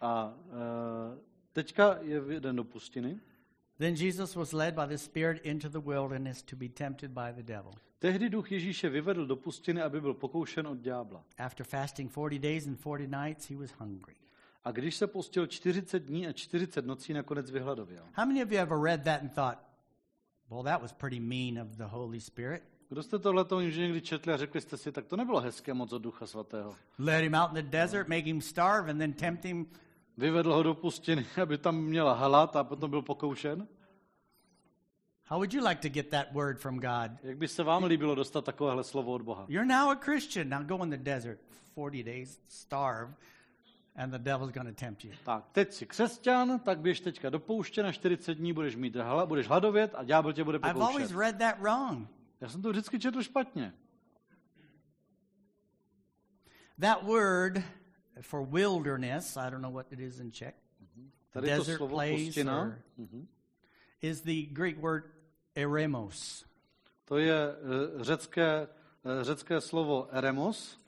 [0.00, 1.18] A uh,
[1.52, 3.20] teďka je vyden do pustiny.
[3.78, 7.42] Then Jesus was led by the Spirit into the wilderness to be tempted by the
[7.42, 7.72] devil.
[7.98, 11.24] Tehdy duch Ježíše vyvedl do pustiny, aby byl pokoušen od ďábla.
[11.38, 14.14] After fasting 40 days and 40 nights, he was hungry.
[14.64, 18.04] A když se postil 40 dní a 40 nocí, nakonec vyhladověl.
[18.12, 19.58] How many of you ever read that and thought,
[20.50, 22.62] well, that was pretty mean of the Holy Spirit?
[22.88, 25.92] Kdo jste tohleto už někdy četli a řekli jste si, tak to nebylo hezké moc
[25.92, 26.76] od Ducha Svatého.
[26.98, 29.66] Let him out in the desert, make him starve, and then tempt him.
[30.16, 33.66] Vyvedl ho do pustiny, aby tam měla hlad a potom byl pokoušen.
[35.26, 37.10] How would you like to get that word from God?
[37.22, 39.46] Jak by se vám líbilo dostat takovéhle slovo od Boha?
[39.48, 40.48] You're now a Christian.
[40.48, 41.40] Now go in the desert
[41.74, 43.14] 40 days, starve,
[43.96, 45.12] and the devil's going to tempt you.
[45.24, 49.26] Tak, teď jsi křesťan, tak běž teďka do pouště, na 40 dní budeš mít hla,
[49.26, 51.16] budeš hladovět a ďábel tě bude I've always pokoušet.
[51.16, 52.08] read that wrong.
[52.44, 53.74] Já jsem to vždycky četl špatně.
[56.80, 57.62] That word
[58.20, 60.54] for wilderness, I don't know what it is in Czech,
[61.30, 63.26] Tady to Desert slovo place pustina, or- mhm.
[64.02, 65.04] is the Greek word
[65.54, 66.44] eremos.
[67.04, 68.68] to je eh, řecké,
[69.04, 70.78] eh, řecké slovo eremos.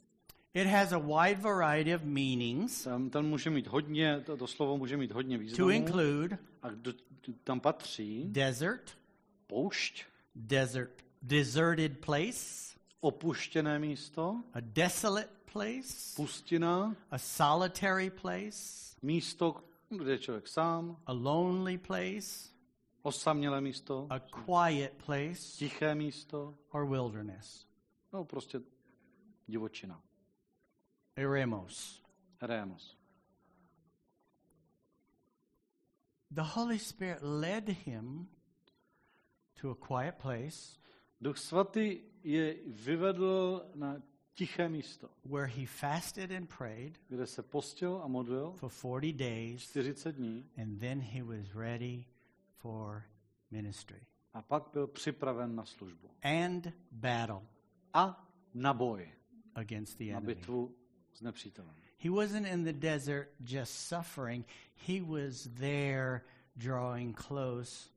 [0.54, 4.76] It has a wide variety of meanings Tam, tam může mít hodně, to, to slovo
[4.76, 5.70] může mít hodně to významů.
[5.70, 6.92] include A do,
[7.44, 8.98] tam patří desert,
[9.46, 10.04] poušť,
[10.34, 20.18] desert, deserted place, opuštěné místo, a desolate place, pustina, a solitary place, místo, kde je
[20.18, 22.49] člověk sám, a lonely place,
[23.03, 27.66] osamělé místo, a quiet place, tiché místo, or wilderness.
[28.12, 28.61] no prostě
[29.49, 30.03] divočina.
[31.16, 32.03] Eremos.
[32.41, 32.97] Eremos.
[36.31, 38.29] The Holy Spirit led him
[39.61, 40.86] to a quiet place
[41.20, 43.96] Duch svatý je vyvedl na
[44.34, 49.72] tiché místo, where he fasted and prayed kde se postil a modlil for 40 days,
[49.72, 52.04] 40 dní and then he was ready
[52.56, 53.02] for
[53.50, 54.00] ministry
[54.34, 56.10] a pak byl připraven na službu.
[56.22, 57.42] and battle
[57.94, 59.08] A na boj,
[59.54, 60.34] against the na enemy.
[60.34, 60.74] bitvu
[61.14, 61.74] s nepřítelem.
[61.98, 64.44] He wasn't in the desert just suffering,
[64.86, 66.20] he was there
[66.56, 67.88] drawing close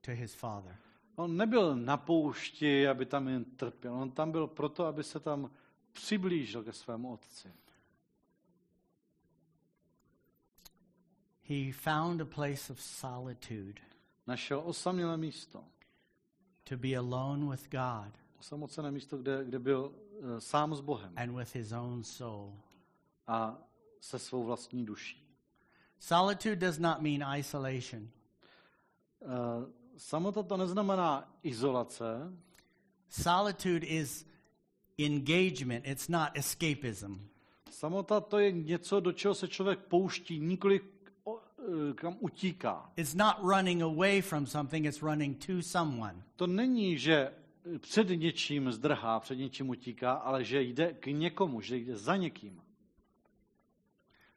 [0.00, 0.76] to his Father.
[1.16, 3.94] On nebyl na poušti, aby tam jen trpěl.
[3.94, 5.50] On tam byl proto, aby se tam
[5.92, 7.52] přiblížil ke svému otci.
[11.42, 13.82] He found a place of solitude
[14.26, 15.64] Našel osamělé místo,
[16.64, 21.36] to be alone with God osamocené místo, kde, kde byl uh, sám s Bohem and
[21.36, 22.60] with his own soul.
[23.26, 23.58] a
[24.00, 25.26] se svou vlastní duší.
[25.98, 28.08] Solitude does not mean isolation.
[29.20, 29.64] Uh,
[29.96, 32.32] samota to neznamená izolace,
[33.22, 34.26] Solitude is
[34.98, 37.28] engagement, it's not escapism.
[37.70, 40.80] Samota to je něco, do čeho se člověk pouští, nikoli
[41.28, 42.92] eh, kam utíká.
[42.96, 46.22] It's not running away from something, it's running to someone.
[46.36, 47.32] To není, že
[47.78, 52.62] před něčím zdrhá, před něčím utíká, ale že jde k někomu, že jde za někým.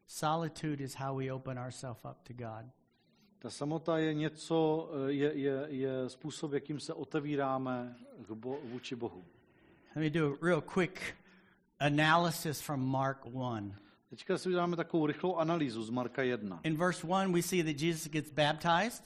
[0.08, 2.77] Solitude is how we open ourselves up to God.
[3.48, 7.96] Ta samota je něco, eh, je, je, je způsob, jakým se otevíráme
[8.28, 9.24] k bo, vůči Bohu.
[9.96, 11.02] Let me do a real quick
[11.80, 13.76] analysis from Mark 1.
[14.10, 16.60] Teďka si uděláme takovou rychlou analýzu z Marka 1.
[16.64, 19.04] In verse 1, we see that Jesus gets baptized,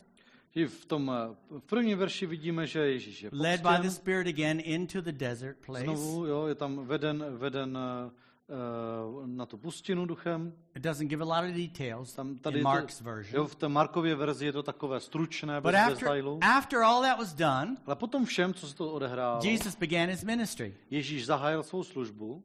[0.68, 3.92] v tom eh, v prvním verši vidíme, že Ježíš je led by the pokřtěn.
[3.92, 5.84] Spirit again into the desert place.
[5.84, 8.12] Znovu, jo, je tam veden, veden uh,
[9.26, 10.54] na tu pustinu duchem.
[10.76, 13.36] It doesn't give a lot of details Tam, tady in Mark's to, version.
[13.42, 16.40] jo, v té Markově verzi je to takové stručné, But bez after, detailu.
[16.42, 20.24] after all that was done, Ale potom všem, co se to odehrálo, Jesus began his
[20.24, 20.74] ministry.
[20.90, 22.44] Ježíš zahájil svou službu.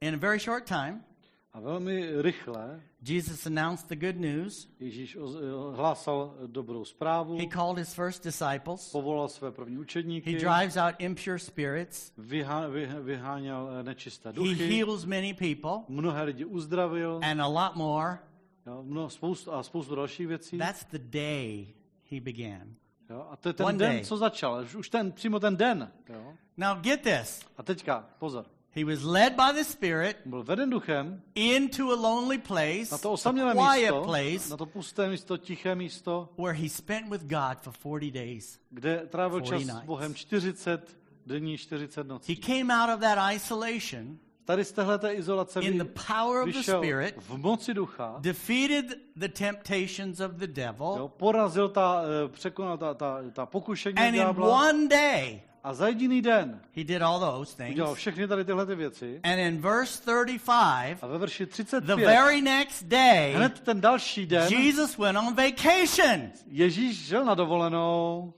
[0.00, 1.04] In a very short time,
[1.52, 4.68] A velmi rychle Jesus announced the good news.
[4.80, 5.36] Ježíš oz-
[5.76, 8.92] hlásal dobrou zprávu, He called his first disciples.
[8.92, 12.12] povolal své první He učedníky, drives out impure spirits.
[12.18, 17.46] vyhá, vy, vyháněl eh, nečisté He duchy, heals many people mnohé lidi uzdravil and a
[17.46, 18.18] lot more.
[18.66, 20.58] jo, mnoho, spoustu, a spoustu dalších věcí.
[20.58, 21.66] That's the day
[22.10, 22.74] he began.
[23.10, 24.04] Jo, a to je ten One den, day.
[24.04, 25.92] co začal, už ten, přímo ten den.
[26.08, 26.32] Jo.
[26.56, 27.40] Now get this.
[27.58, 28.44] A teďka, pozor,
[28.74, 33.08] He was led by the Spirit byl veden duchem into a lonely place, na to
[33.08, 37.22] a osamělé quiet místo, place, na to pusté místo, tiché místo, where he spent with
[37.22, 38.58] God for 40 days.
[38.70, 39.86] kde trávil 40 čas s.
[39.86, 40.96] Bohem 40
[41.26, 42.34] dní, 40 nocí.
[42.34, 46.62] He came out of that isolation Tady z téhleté izolace in the power of the
[46.62, 52.78] Spirit, v moci ducha, defeated the temptations of the devil, jo, porazil ta, eh, překonal
[52.78, 57.20] ta, ta, ta pokušení and in one day a za jediný den he did all
[57.20, 57.70] those things.
[57.70, 61.96] udělal všechny tady tyhle ty věci And in verse 35, a ve verši the 35
[61.96, 66.30] very next day, hned ten další den Jesus went on vacation.
[66.46, 68.32] Ježíš žil na dovolenou,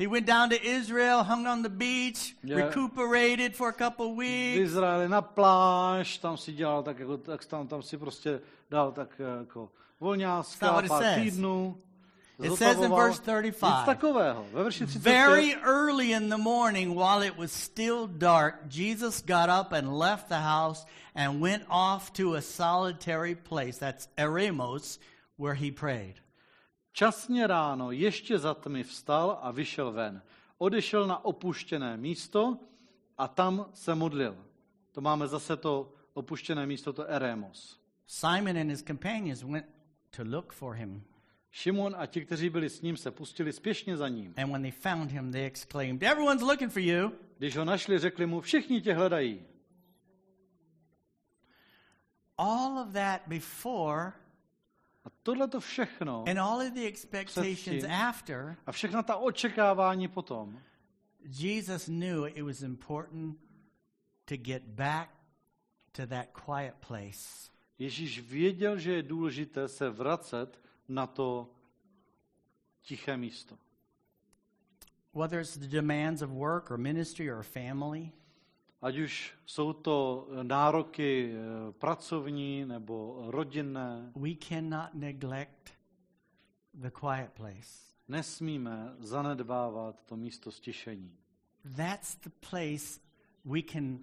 [0.00, 2.60] He went down to Israel, hung on the beach, Yeah.
[2.60, 4.70] recuperated for a couple v weeks.
[4.70, 9.18] Izraeli na pláž, tam si dělal tak, jako, tak tam, tam si prostě dal tak
[9.18, 11.76] jako It's not volňáska, pár týdnů.
[12.40, 13.88] It says in verse 35.
[13.88, 14.46] Nic takového.
[14.52, 19.48] Ve verši 35 Very early in the morning, while it was still dark, Jesus got
[19.48, 23.78] up and left the house and went off to a solitary place.
[23.78, 24.98] That's Eremos,
[25.36, 26.14] where he prayed.
[26.92, 30.22] časně ráno ještě za tmy vstal a vyšel ven.
[30.58, 32.58] Odešel na opuštěné místo
[33.18, 34.36] a tam se modlil.
[34.92, 37.78] To máme zase to opuštěné místo, to Eremos.
[38.06, 39.66] Simon and his companions went
[40.10, 41.02] to look for him.
[41.50, 44.34] Šimon a ti, kteří byli s ním, se pustili spěšně za ním.
[44.36, 47.12] And when they found him, they exclaimed, Everyone's looking for you.
[47.38, 49.42] Když ho našli, řekli mu, všichni tě hledají.
[52.38, 54.12] All of that before
[55.04, 57.90] A tohle to všechno and all of the expectations Předtím.
[57.90, 60.60] after, a všechna ta očekávání potom,
[61.24, 63.38] Jesus knew it was important
[64.24, 65.10] to get back
[65.92, 67.50] to that quiet place.
[67.78, 71.50] Ježíš věděl, že je důležité se vracet na to
[72.82, 73.58] tiché místo.
[75.12, 78.12] Whether it's the demands of work or ministry or family,
[78.82, 85.70] Ať už jsou to nároky eh, pracovní nebo rodinné, we cannot neglect
[86.74, 87.88] the quiet place.
[88.08, 91.18] nesmíme zanedbávat to místo stišení.
[91.76, 93.00] That's the place
[93.44, 93.98] we can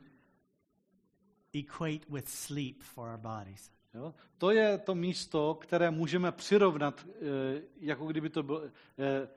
[1.53, 3.71] equate with sleep for our bodies.
[3.95, 4.13] Jo?
[4.37, 8.61] To je to místo, které můžeme přirovnat, eh, jako kdyby to bylo,
[8.99, 9.27] eh,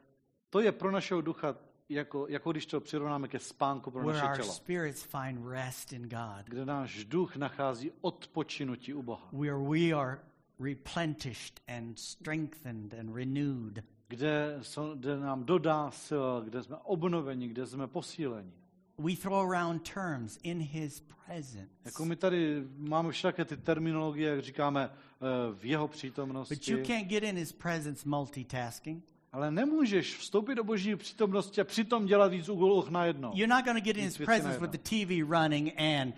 [0.51, 1.57] to je pro našeho ducha,
[1.89, 4.53] jako, jako když to přirovnáme ke spánku pro naše tělo.
[4.53, 6.45] spirits find rest in God.
[6.45, 9.29] kde náš duch nachází odpočinutí u Boha.
[9.33, 10.19] Where we are
[10.61, 13.85] replenished and strengthened and renewed.
[14.09, 14.61] Kde,
[14.95, 18.53] kde nám dodá sil, kde jsme obnoveni, kde jsme posíleni.
[18.99, 21.69] We throw around terms in his presence.
[21.85, 26.57] Jako my tady máme všaké ty terminologie, jak říkáme, eh, v jeho But you přítomnosti,
[26.87, 29.05] can't get in his presence multitasking.
[29.33, 33.31] ale nemůžeš vstoupit do boží přítomnosti a přitom dělat víc úloh najednou.
[33.35, 36.15] You're not going to get in his presence with the TV running and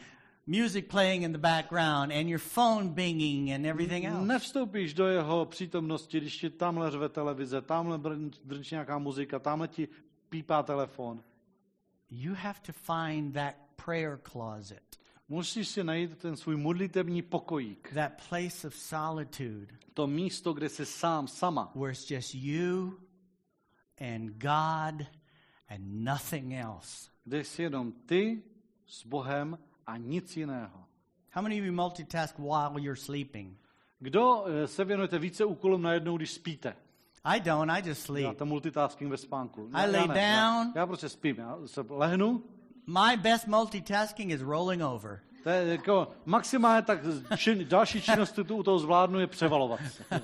[0.47, 4.27] music playing in the background and your phone binging and everything else.
[4.27, 7.99] Nevstoupíš do jeho přítomnosti, když ti tamhle řve televize, tamhle
[8.45, 9.89] drnčí nějaká muzika, tamhle ti
[10.29, 11.23] pípá telefon.
[12.11, 13.55] You have to find that
[13.85, 14.83] prayer closet,
[15.29, 17.93] Musíš si najít ten svůj modlitební pokojík.
[17.95, 21.73] that place of solitude To místo, kde jsi sám, sama.
[21.75, 23.01] where it's just you
[24.01, 25.07] and God
[25.69, 27.11] and nothing else.
[27.25, 28.43] Kde jsi jenom ty
[28.87, 30.85] s Bohem a nic jiného.
[31.33, 33.59] How many of you multitask while you're sleeping?
[33.99, 36.77] Kdo eh, se věnujete více úkolům najednou, když spíte?
[37.25, 38.23] I don't, I just sleep.
[38.23, 39.71] Děláte multitasking ve spánku.
[39.75, 40.73] I lay já, já, down.
[40.77, 41.39] já prostě spím.
[41.39, 42.43] Já se lehnu.
[42.87, 45.21] My best multitasking is rolling over.
[45.43, 46.99] To je jako maximálně tak
[47.37, 50.05] čin, další činnost, kterou u toho zvládnu, je převalovat se.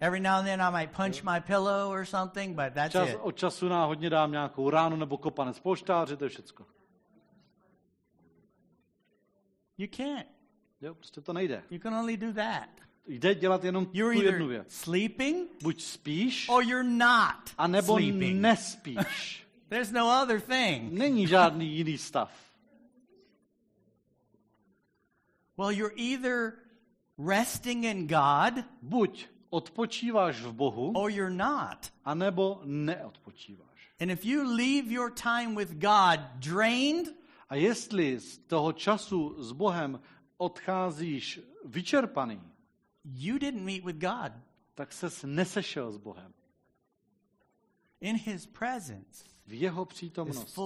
[0.00, 3.18] Every now and then I might punch my pillow or something, but that's Čas it.
[3.20, 6.66] od času náhodně dám nějakou ránu nebo kopanec polštáři, to je všecko.
[9.78, 10.26] You can't.
[10.80, 11.62] Jo, prostě to nejde.
[11.70, 12.68] You can only do that.
[13.10, 14.74] Jde dělat jenom tu You're jednu either věc.
[14.74, 18.40] sleeping Buď spíš, or you're not a nebo sleeping.
[18.40, 19.46] nespíš.
[19.68, 20.92] There's no other thing.
[20.92, 22.32] Není žádný jiný stav.
[25.56, 26.52] Well, you're either
[27.18, 31.92] resting in God Buď odpočíváš v Bohu, or you're not.
[32.04, 33.92] anebo neodpočíváš.
[34.00, 37.08] And if you leave your time with God drained,
[37.48, 40.00] A jestli z toho času s Bohem
[40.36, 42.40] odcházíš vyčerpaný,
[43.04, 44.32] you didn't meet with God.
[44.74, 46.32] tak ses nesešel s Bohem.
[48.00, 50.60] In his presence V jeho přítomnosti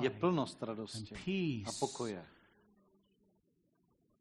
[0.00, 2.24] je plnost radosti a pokoje.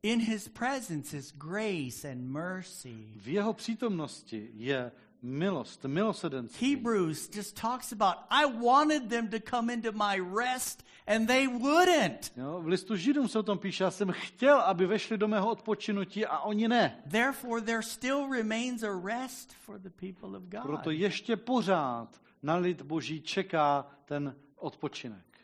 [0.03, 3.13] In his presence is grace and mercy.
[3.15, 4.91] V jeho přítomnosti je
[5.25, 6.67] Milost, milosedenství.
[6.69, 12.31] Hebrews just talks about, I wanted them to come into my rest and they wouldn't.
[12.37, 15.51] Jo, v listu Židům se o tom píše, já jsem chtěl, aby vešli do mého
[15.51, 17.03] odpočinutí a oni ne.
[17.11, 20.61] Therefore, there still remains a rest for the people of God.
[20.61, 25.39] Proto ještě pořád na lid boží čeká ten odpočinek.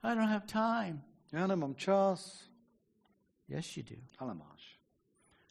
[0.04, 1.02] I don't have time.
[1.32, 2.49] Já nemám čas,
[3.50, 3.96] Yes, you do.
[4.18, 4.80] ale máš.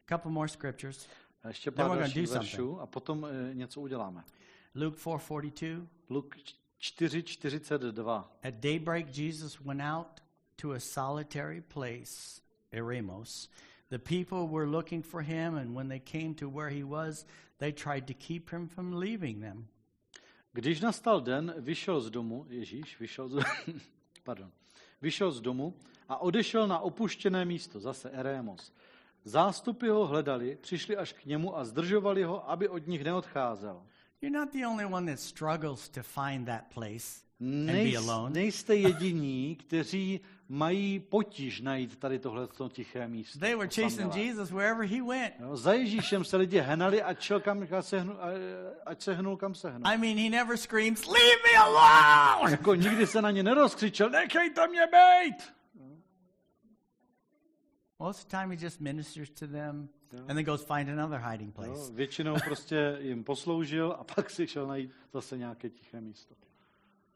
[0.06, 1.08] A couple more scriptures.
[1.42, 4.24] A ještě pár dalších veršů a potom e, něco uděláme.
[4.74, 5.86] Luke 4:42.
[6.08, 6.36] Luk
[6.80, 8.24] 4.42.
[8.42, 10.06] At daybreak, Jesus went out
[10.56, 12.40] to a solitary place,
[12.72, 13.48] Eremos.
[13.90, 17.26] The people were looking for him, and when they came to where he was,
[17.58, 19.68] they tried to keep him from leaving them.
[20.52, 23.44] Když nastal den, vyšel z domu, Ježíš vyšel z,
[24.24, 24.52] pardon,
[25.02, 25.74] vyšel z domu
[26.08, 28.72] a odešel na opuštěné místo, zase Erémos.
[29.24, 33.82] Zástupy ho hledali, přišli až k němu a zdržovali ho, aby od nich neodcházel.
[34.22, 40.20] You're not the only one that struggles to find that place Nejs, nejste jediní, kteří
[40.48, 43.38] mají potíž najít tady tohle tiché místo.
[43.38, 44.14] They were chasing.
[44.14, 45.34] Jesus wherever he went.
[45.40, 48.16] Jo, za Ježíšem se lidi hnali, ať, šel kam, se hnul,
[48.86, 49.92] ať se hnul, kam se hnul.
[49.92, 52.50] I mean, he never screams, Leave me alone!
[52.50, 55.52] Jako nikdy se na ně nerozkřičel, nechejte mě bejt!
[58.00, 61.54] Most of the time, he just ministers to them and then goes find another hiding
[61.54, 61.92] place.
[61.92, 66.34] většinou prostě jim posloužil a pak si šel najít zase nějaké tiché místo.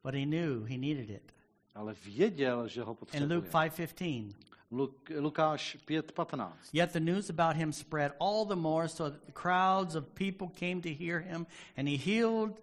[0.03, 1.35] But he knew he needed it.
[1.75, 3.37] Ale věděl, že ho In potřebuje.
[3.37, 4.35] Luke 5:15,
[4.71, 6.53] Luk, Lukáš 5.15.
[6.73, 10.49] yet the news about him spread all the more, so that the crowds of people
[10.49, 11.47] came to hear him,
[11.77, 12.63] and he healed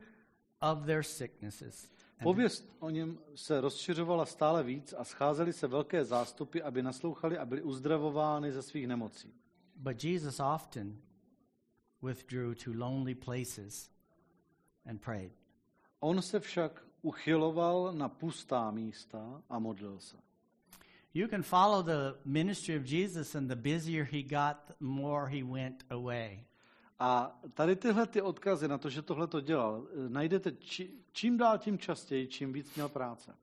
[0.62, 1.92] of their sicknesses.
[2.24, 7.46] Pověst o něm se rozšiřovala stále víc a scházely se velké zástupy, aby naslouchali a
[7.46, 9.34] byli uzdravovány ze svých nemocí.
[9.76, 10.98] But Jesus often
[12.02, 13.92] withdrew to lonely places
[14.86, 15.32] and prayed.
[16.00, 20.18] On se však uchyloval na pustá místa a modlil se.
[21.14, 25.44] You can follow the ministry of Jesus, and the busier he got, the more he
[25.44, 26.46] went away.
[27.00, 31.58] A tady tyhle ty odkazy na to, že tohle to dělal, najdete či, čím dál
[31.58, 33.36] tím častěji, čím víc měl práce.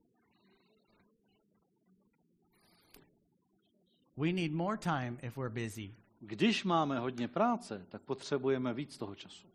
[4.17, 5.95] We need more time if we're busy.
[6.21, 9.47] Když máme hodně práce, tak potřebujeme víc toho času.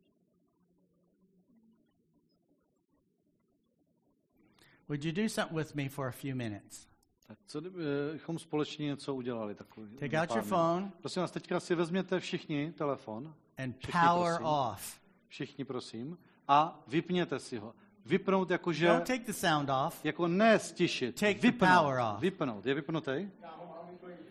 [4.91, 6.87] Would you do something with me for a few minutes?
[7.27, 9.55] Tak co kdybychom společně něco udělali?
[9.55, 14.31] Takový, Take out your phone Prosím vás, teďka si vezměte všichni telefon, and Všichni, power
[14.33, 14.45] prosím.
[14.45, 14.99] off.
[15.27, 16.17] všichni prosím,
[16.47, 17.75] a vypněte si ho.
[18.05, 20.05] Vypnout jakože, Don't take the sound off.
[20.05, 22.21] jako ne stišit, Take the vypnout, power off.
[22.21, 22.65] vypnout.
[22.65, 23.29] Je vypnutý?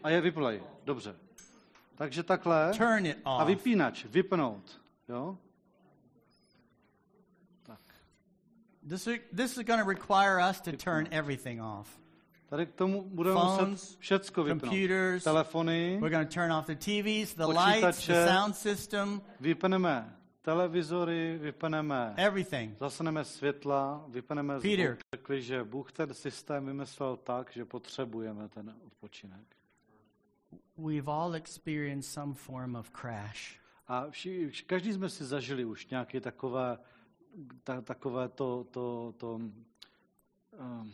[0.02, 1.16] A je vyplej, dobře.
[1.94, 3.46] Takže takhle Turn it a off.
[3.46, 4.80] vypínač, vypnout.
[5.08, 5.38] Jo?
[7.62, 7.80] Tak.
[8.88, 12.00] This is, this is going to require us to turn everything off.
[12.50, 14.60] Tady k tomu budeme Phones, muset všecko vypnout.
[14.60, 15.24] computers.
[15.24, 21.38] Telefony, We're going to turn off the TVs, the lights, the sound system, vypneme televizory,
[21.38, 22.76] vypneme, everything.
[22.78, 24.86] zasneme světla, vypneme Peter.
[24.86, 24.98] zvuk.
[25.14, 29.46] Řekli, že Bůh ten systém vymyslel tak, že potřebujeme ten odpočinek.
[30.76, 33.60] We've all experienced some form of crash.
[33.88, 36.78] A vši- každý jsme si zažili už nějaké takové,
[37.64, 40.92] ta, takové to, to, to, um,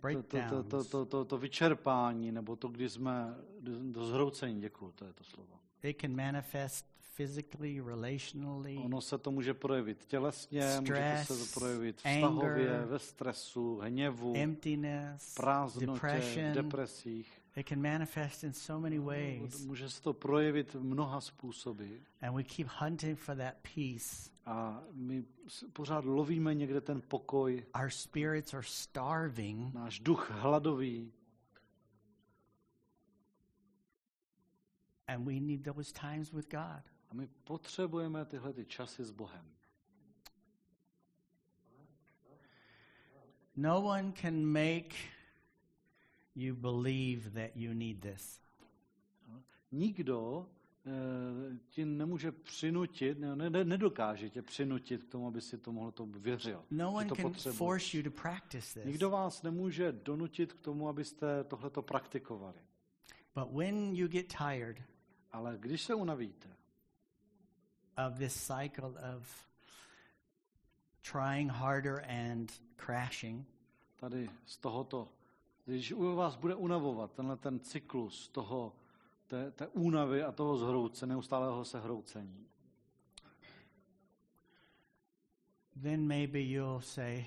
[0.00, 5.04] to, to, to, to, to, to, vyčerpání, nebo to, kdy jsme do, zhroucení, děkuju, to
[5.04, 5.58] je to slovo.
[5.82, 11.54] It can manifest physically, relationally, Ono se to může projevit tělesně, může to se Stress,
[11.54, 16.52] to projevit anger, vztahově, ve stresu, hněvu, emptiness, prázdnotě, depression.
[16.52, 17.41] depresích.
[17.56, 19.64] It can manifest in so many ways.
[19.66, 21.96] Může se to projevit mnoha způsoby.
[22.22, 24.30] And we keep hunting for that peace.
[24.46, 25.24] A my
[25.72, 29.74] pořád lovíme někde ten pokoj, Our spirits are starving.
[29.74, 31.12] náš duch hladový.
[35.08, 36.82] And we need those times with God.
[37.10, 39.46] A my potřebujeme tyhle ty časy s Bohem.
[43.56, 44.94] No one can make
[46.34, 48.40] you believe that you need this.
[49.72, 50.46] Nikdo
[50.86, 55.92] eh, ti nemůže přinutit, ne, ne, nedokáže tě přinutit k tomu, aby si to mohl
[55.92, 56.64] to věřil.
[56.70, 58.84] No one to can force you to practice this.
[58.84, 62.58] Nikdo vás nemůže donutit k tomu, abyste tohleto praktikovali.
[63.34, 64.82] But when you get tired
[65.32, 66.48] Ale když se unavíte
[68.06, 69.46] of this cycle of
[71.12, 73.46] trying harder and crashing,
[73.96, 75.08] tady z tohoto
[75.64, 78.76] Když u vás bude unavovat tenhle ten cyklus toho,
[79.26, 82.48] té, té únavy a toho zhrouce, neustálého se hroucení,
[85.82, 87.26] then maybe you'll say,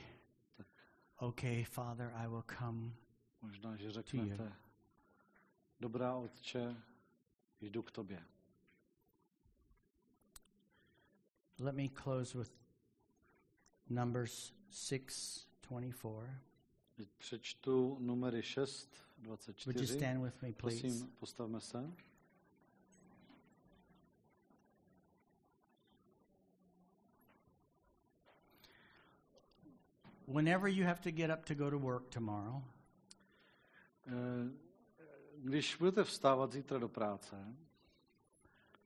[1.17, 2.91] okay, Father, I will come.
[3.41, 4.53] možná, že řeknete,
[5.79, 6.75] dobrá Otče,
[7.61, 8.25] jdu k tobě.
[11.59, 12.51] Let me close with
[13.89, 16.39] Numbers 6:24.
[16.41, 16.55] Teď
[17.17, 19.87] Přečtu numery 6, Would you 24.
[19.87, 20.81] stand with me, please?
[20.81, 21.91] Prosím, postavme se.
[30.25, 32.61] Whenever you have to get up to go to work tomorrow,
[34.07, 34.49] Eh,
[35.43, 37.55] Když budete vstávat zítra do práce,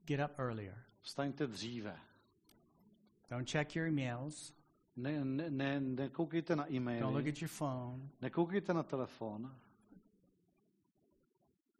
[0.05, 0.83] get up earlier.
[1.01, 1.99] vstaňte dříve.
[3.29, 4.53] Don't check your emails.
[4.99, 8.09] Ne, ne, ne, nekoukejte na Don't look e-maily, at your phone.
[8.21, 9.55] nekoukejte na telefon,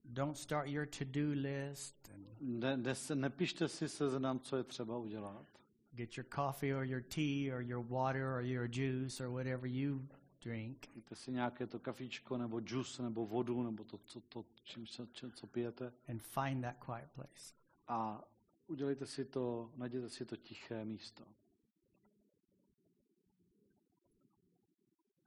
[0.06, 2.12] Don't start your to-do list
[2.42, 5.46] ne, ne, nepište si seznam, co je třeba udělat.
[5.94, 10.02] get your coffee or your tea or your water or your juice or whatever you
[10.44, 10.88] drink.
[10.94, 15.08] Dejte si nějaké to kafíčko, nebo džus, nebo vodu, nebo to, co, to čím se,
[15.12, 17.54] či- co pijete and find that quiet place.
[17.88, 18.24] a
[18.68, 21.24] udělejte si to, najděte si to tiché místo.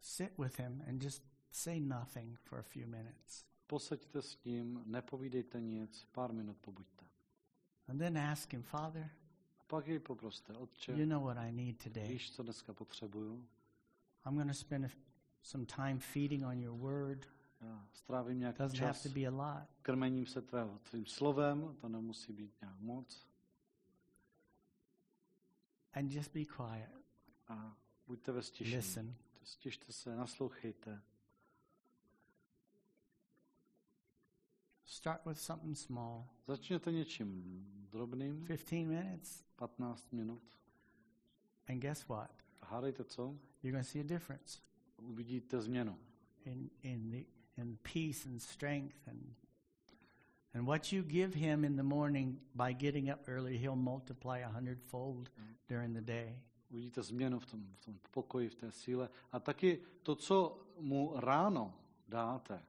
[0.03, 3.45] Sit with him and just say nothing for a few minutes.
[3.67, 7.05] Posaďte s ním, nepovídejte nic, pár minut pobuďte.
[7.89, 9.11] And then ask him, Father,
[9.61, 12.09] A pak jej poproste, otče, you know what I need today.
[12.09, 13.49] víš, co dneska potřebuju?
[14.27, 14.89] I'm going to spend a,
[15.43, 17.27] some time feeding on your word.
[17.61, 19.69] Já strávím nějaký Doesn't have čas to be a lot.
[19.83, 23.27] krmením se tvého, tvým slovem, to nemusí být nějak moc.
[25.95, 26.91] And just be quiet.
[27.49, 27.77] A
[28.07, 28.77] buďte ve stišení.
[28.77, 29.15] Listen.
[29.45, 31.03] Stište se, naslouchejte.
[34.85, 36.29] Start with something small.
[36.47, 37.43] Začněte něčím
[37.93, 39.45] drobným, 15 minutes.
[39.57, 40.43] 15 minut.
[41.69, 42.31] And guess what?
[42.61, 43.23] A hádejte co?
[43.63, 44.61] You're going to see a difference
[44.99, 45.99] Uvidíte změnu.
[46.45, 47.27] in, in, the,
[47.57, 48.97] in peace and strength.
[49.07, 49.35] And,
[50.55, 54.49] and what you give him in the morning by getting up early, he'll multiply a
[54.49, 55.55] hundredfold mm.
[55.69, 56.35] during the day.
[56.73, 59.09] Uvidíte změnu v tom, v tom pokoji, v té síle.
[59.33, 61.75] A taky to, co mu ráno
[62.09, 62.65] dáte,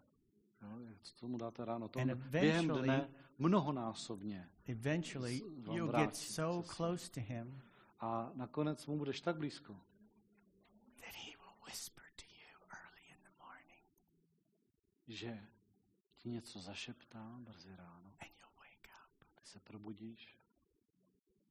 [1.02, 4.50] co mu dáte ráno, to během dne mnohonásobně.
[4.66, 5.42] Eventually,
[5.72, 7.62] you'll get so close to him
[8.00, 9.74] A nakonec mu budeš tak blízko,
[10.96, 13.84] that he will whisper to you early in the morning,
[15.08, 15.48] že
[16.18, 18.10] ti něco zašeptá brzy ráno.
[18.20, 20.38] and you'll wake up Ty se probudíš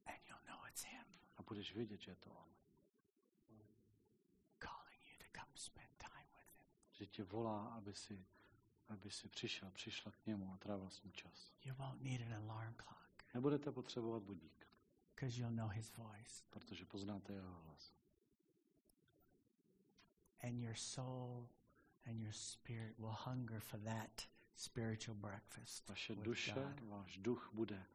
[0.06, 1.11] and you'll know it's him
[1.42, 2.48] a budeš vědět, že je to on.
[4.58, 6.68] calling you to come spend time with him.
[6.92, 8.24] Že tě volá, aby si,
[8.88, 11.52] aby si přišel, přišla k němu a trávil s ním čas.
[11.64, 14.66] You won't need an alarm clock Nebudete potřebovat budík,
[15.14, 17.92] because you'll know his voice, protože poznáte jeho hlas.
[20.42, 21.48] and your soul
[22.06, 24.26] and your spirit will hunger for that
[24.56, 25.88] spiritual breakfast.
[25.88, 27.86] Vaše duše, váš duch bude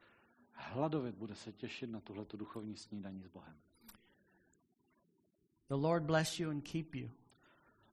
[0.58, 3.56] hladovět, bude se těšit na tuhletu duchovní snídaní s Bohem.
[5.68, 7.10] The Lord bless you and keep you.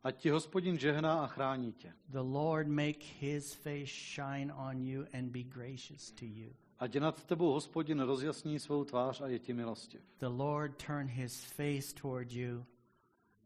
[0.04, 1.94] Ať ti hospodin žehná a chrání tě.
[2.10, 3.86] The Lord make his face
[4.16, 6.54] shine on you and be gracious to you.
[6.80, 10.02] Ať nad tebou hospodin rozjasní svou tvář a je ti milostiv.
[10.20, 12.66] The Lord turn his face toward you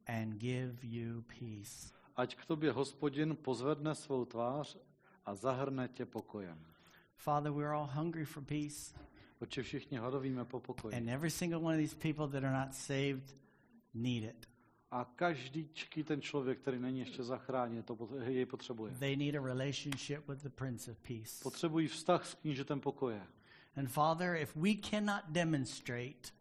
[0.07, 1.93] and give you peace.
[2.15, 4.78] Ať k tobě hospodin pozvedne svou tvář
[5.26, 6.65] a zahrne tě pokojem.
[7.15, 8.93] Father, we're all hungry for peace.
[9.61, 10.95] Všichni hladovíme po pokoji.
[10.95, 13.35] And every single one of these people that are not saved
[13.93, 14.49] need it.
[14.91, 18.93] A každýčký ten člověk, který není ještě zachráněn, to jej potřebuje.
[18.99, 21.43] They need a relationship with the Prince of Peace.
[21.43, 23.21] Potřebují vztah s knížetem pokoje.
[23.75, 26.31] And Father, if we cannot demonstrate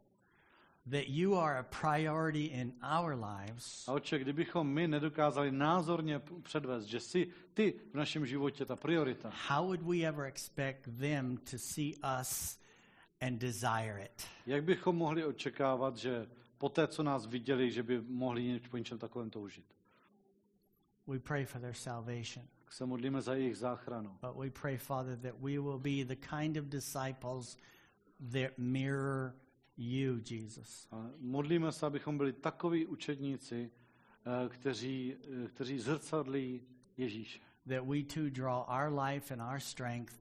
[0.91, 6.85] that you are a priority in our lives, A oče, kdybychom my nedokázali názorně předvést,
[6.85, 11.59] že jsi ty v našem životě ta priorita, how would we ever expect them to
[11.59, 12.59] see us
[13.21, 14.27] and desire it?
[14.47, 18.99] jak bychom mohli očekávat, že po té, co nás viděli, že by mohli po něčem
[18.99, 19.65] takovém toužit?
[21.07, 22.47] We pray for their salvation.
[22.65, 24.19] Tak se modlíme za jejich záchranu.
[24.21, 27.57] But we pray, Father, that we will be the kind of disciples
[28.33, 29.35] that mirror
[29.77, 30.89] you, Jesus.
[30.91, 36.63] A modlíme se, abychom byli takoví učedníci, eh, kteří, eh, kteří zrcadlí
[36.97, 37.41] Ježíše.
[37.69, 40.21] That we too draw our life and our strength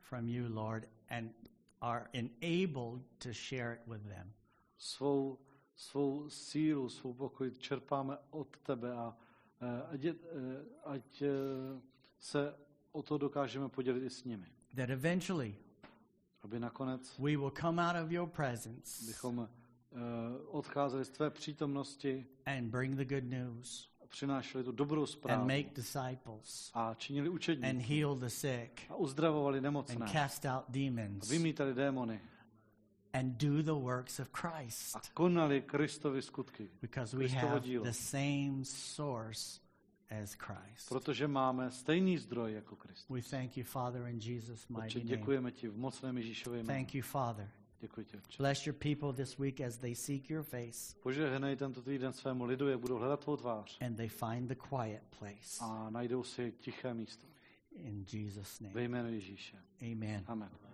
[0.00, 1.32] from you, Lord, and
[1.80, 4.32] are enabled to share it with them.
[4.78, 5.38] Svou,
[5.74, 9.16] svou sílu, svou pokoj čerpáme od tebe a
[9.60, 10.14] Eh, Ať, eh,
[10.84, 11.28] ať eh,
[12.18, 12.54] se
[12.92, 14.52] o to dokážeme podělit i s nimi.
[14.74, 15.56] That eventually
[16.42, 19.98] Aby nakonec we will come out of your presence bychom eh,
[20.46, 25.70] odcházeli z tvé přítomnosti and bring the good news přinášeli tu dobrou and zprávu make
[25.74, 30.64] disciples a činili and učedníky heal the sick a uzdravovali and nemocné cast out a
[30.68, 32.20] demons vymítali démony
[33.12, 36.68] and do the works of a Christ konali Kristovi skutky.
[36.80, 37.84] because we have dílo.
[37.84, 39.66] the same source
[40.10, 40.88] as Christ.
[40.88, 43.08] Protože máme stejný zdroj jako Kristus.
[43.08, 45.16] We thank you, Father, in Jesus' mighty name.
[45.16, 46.78] děkujeme ti v mocném Ježíšově jménu.
[46.78, 47.50] Thank you, Father.
[47.80, 48.36] Děkuji ti, Otče.
[48.42, 52.68] Bless your people this week as they seek your face Požehnej tento týden svému lidu,
[52.68, 55.58] jak budou hledat tvou tvář and they find the quiet place.
[55.60, 57.26] a najdou si tiché místo.
[57.76, 58.82] In Jesus' Ve name.
[58.82, 59.56] jménu Ježíše.
[59.82, 60.24] Amen.
[60.26, 60.50] Amen.